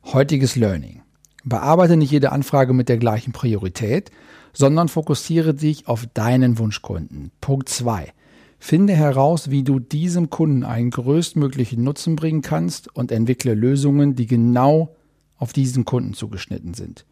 Heutiges 0.04 0.56
Learning. 0.56 1.00
Bearbeite 1.42 1.96
nicht 1.96 2.10
jede 2.10 2.32
Anfrage 2.32 2.74
mit 2.74 2.90
der 2.90 2.98
gleichen 2.98 3.32
Priorität, 3.32 4.10
sondern 4.52 4.88
fokussiere 4.88 5.54
dich 5.54 5.88
auf 5.88 6.06
deinen 6.12 6.58
Wunschkunden. 6.58 7.30
Punkt 7.40 7.70
2. 7.70 8.12
Finde 8.58 8.92
heraus, 8.92 9.50
wie 9.50 9.62
du 9.62 9.78
diesem 9.78 10.28
Kunden 10.28 10.64
einen 10.64 10.90
größtmöglichen 10.90 11.82
Nutzen 11.82 12.14
bringen 12.14 12.42
kannst 12.42 12.94
und 12.94 13.10
entwickle 13.10 13.54
Lösungen, 13.54 14.16
die 14.16 14.26
genau 14.26 14.94
auf 15.38 15.54
diesen 15.54 15.86
Kunden 15.86 16.12
zugeschnitten 16.12 16.74
sind. 16.74 17.06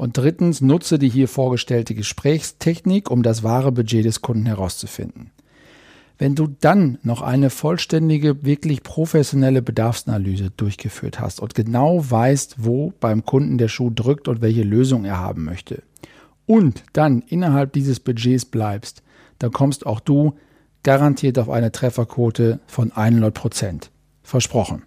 Und 0.00 0.16
drittens, 0.16 0.62
nutze 0.62 0.98
die 0.98 1.10
hier 1.10 1.28
vorgestellte 1.28 1.94
Gesprächstechnik, 1.94 3.10
um 3.10 3.22
das 3.22 3.42
wahre 3.42 3.70
Budget 3.70 4.06
des 4.06 4.22
Kunden 4.22 4.46
herauszufinden. 4.46 5.30
Wenn 6.16 6.34
du 6.34 6.46
dann 6.58 6.96
noch 7.02 7.20
eine 7.20 7.50
vollständige, 7.50 8.42
wirklich 8.42 8.82
professionelle 8.82 9.60
Bedarfsanalyse 9.60 10.52
durchgeführt 10.56 11.20
hast 11.20 11.38
und 11.38 11.54
genau 11.54 12.02
weißt, 12.10 12.64
wo 12.64 12.94
beim 12.98 13.26
Kunden 13.26 13.58
der 13.58 13.68
Schuh 13.68 13.90
drückt 13.90 14.26
und 14.26 14.40
welche 14.40 14.62
Lösung 14.62 15.04
er 15.04 15.18
haben 15.18 15.44
möchte, 15.44 15.82
und 16.46 16.82
dann 16.94 17.20
innerhalb 17.28 17.74
dieses 17.74 18.00
Budgets 18.00 18.46
bleibst, 18.46 19.02
dann 19.38 19.52
kommst 19.52 19.84
auch 19.84 20.00
du 20.00 20.32
garantiert 20.82 21.38
auf 21.38 21.50
eine 21.50 21.72
Trefferquote 21.72 22.60
von 22.66 22.90
100 22.90 23.34
Prozent. 23.34 23.90
Versprochen. 24.22 24.84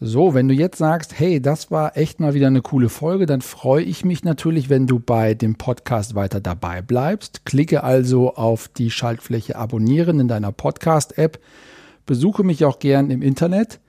So, 0.00 0.32
wenn 0.32 0.46
du 0.46 0.54
jetzt 0.54 0.78
sagst, 0.78 1.18
hey, 1.18 1.42
das 1.42 1.72
war 1.72 1.96
echt 1.96 2.20
mal 2.20 2.32
wieder 2.32 2.46
eine 2.46 2.62
coole 2.62 2.88
Folge, 2.88 3.26
dann 3.26 3.40
freue 3.40 3.82
ich 3.82 4.04
mich 4.04 4.22
natürlich, 4.22 4.70
wenn 4.70 4.86
du 4.86 5.00
bei 5.00 5.34
dem 5.34 5.56
Podcast 5.56 6.14
weiter 6.14 6.40
dabei 6.40 6.82
bleibst. 6.82 7.44
Klicke 7.44 7.82
also 7.82 8.36
auf 8.36 8.68
die 8.68 8.92
Schaltfläche 8.92 9.56
Abonnieren 9.56 10.20
in 10.20 10.28
deiner 10.28 10.52
Podcast-App. 10.52 11.40
Besuche 12.06 12.44
mich 12.44 12.64
auch 12.64 12.78
gern 12.78 13.10
im 13.10 13.22
Internet, 13.22 13.80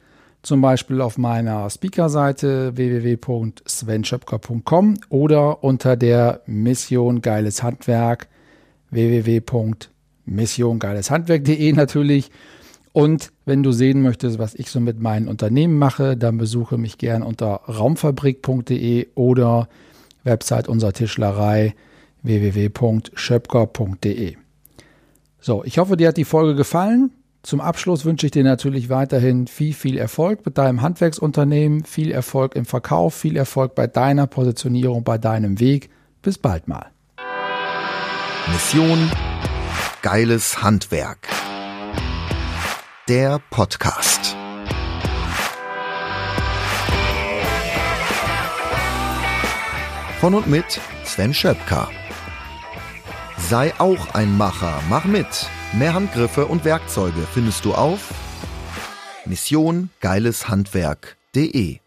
zum 0.41 0.61
Beispiel 0.61 0.99
auf 1.01 1.19
meiner 1.19 1.69
Speaker-Seite 1.69 2.75
www.svenschöpker.com 2.75 4.95
oder 5.09 5.63
unter 5.63 5.95
der 5.95 6.41
Mission 6.47 7.21
Geiles 7.21 7.61
Handwerk 7.61 8.29
www.missiongeileshandwerk.de 8.89 11.73
natürlich 11.73 12.31
und 12.91 13.31
wenn 13.45 13.63
du 13.63 13.71
sehen 13.71 14.01
möchtest, 14.01 14.39
was 14.39 14.55
ich 14.55 14.71
so 14.71 14.79
mit 14.79 14.99
meinen 14.99 15.27
Unternehmen 15.27 15.77
mache, 15.77 16.17
dann 16.17 16.37
besuche 16.37 16.77
mich 16.77 16.97
gern 16.97 17.21
unter 17.23 17.61
raumfabrik.de 17.67 19.09
oder 19.15 19.67
Website 20.23 20.67
unserer 20.67 20.93
Tischlerei 20.93 21.75
www.schöpker.de. 22.23 24.35
So, 25.39 25.63
ich 25.63 25.77
hoffe, 25.77 25.95
dir 25.95 26.07
hat 26.09 26.17
die 26.17 26.25
Folge 26.25 26.55
gefallen. 26.55 27.11
Zum 27.41 27.61
Abschluss 27.61 28.03
wünsche 28.03 28.25
ich 28.25 28.33
dir 28.33 28.43
natürlich 28.43 28.89
weiterhin 28.89 29.47
viel, 29.47 29.73
viel 29.73 29.97
Erfolg 29.97 30.45
mit 30.45 30.57
deinem 30.57 30.81
Handwerksunternehmen, 30.81 31.85
viel 31.85 32.11
Erfolg 32.11 32.53
im 32.55 32.65
Verkauf, 32.65 33.13
viel 33.13 33.37
Erfolg 33.37 33.75
bei 33.75 33.87
deiner 33.87 34.27
Positionierung, 34.27 35.05
bei 35.05 35.17
deinem 35.17 35.61
Weg. 35.61 35.89
Bis 36.21 36.37
bald 36.37 36.67
mal. 36.67 36.87
Mission 38.51 39.09
Geiles 40.01 40.61
Handwerk. 40.61 41.38
Der 43.09 43.41
Podcast. 43.49 44.35
Von 50.19 50.35
und 50.35 50.45
mit 50.45 50.79
Sven 51.05 51.33
Schöpker. 51.33 51.89
Sei 53.49 53.73
auch 53.79 54.13
ein 54.13 54.37
Macher, 54.37 54.83
mach 54.89 55.05
mit. 55.05 55.25
Mehr 55.73 55.95
Handgriffe 55.95 56.45
und 56.45 56.65
Werkzeuge 56.65 57.25
findest 57.33 57.65
du 57.65 57.73
auf 57.73 58.13
Mission 59.25 59.89
Geileshandwerk.de 60.01 61.79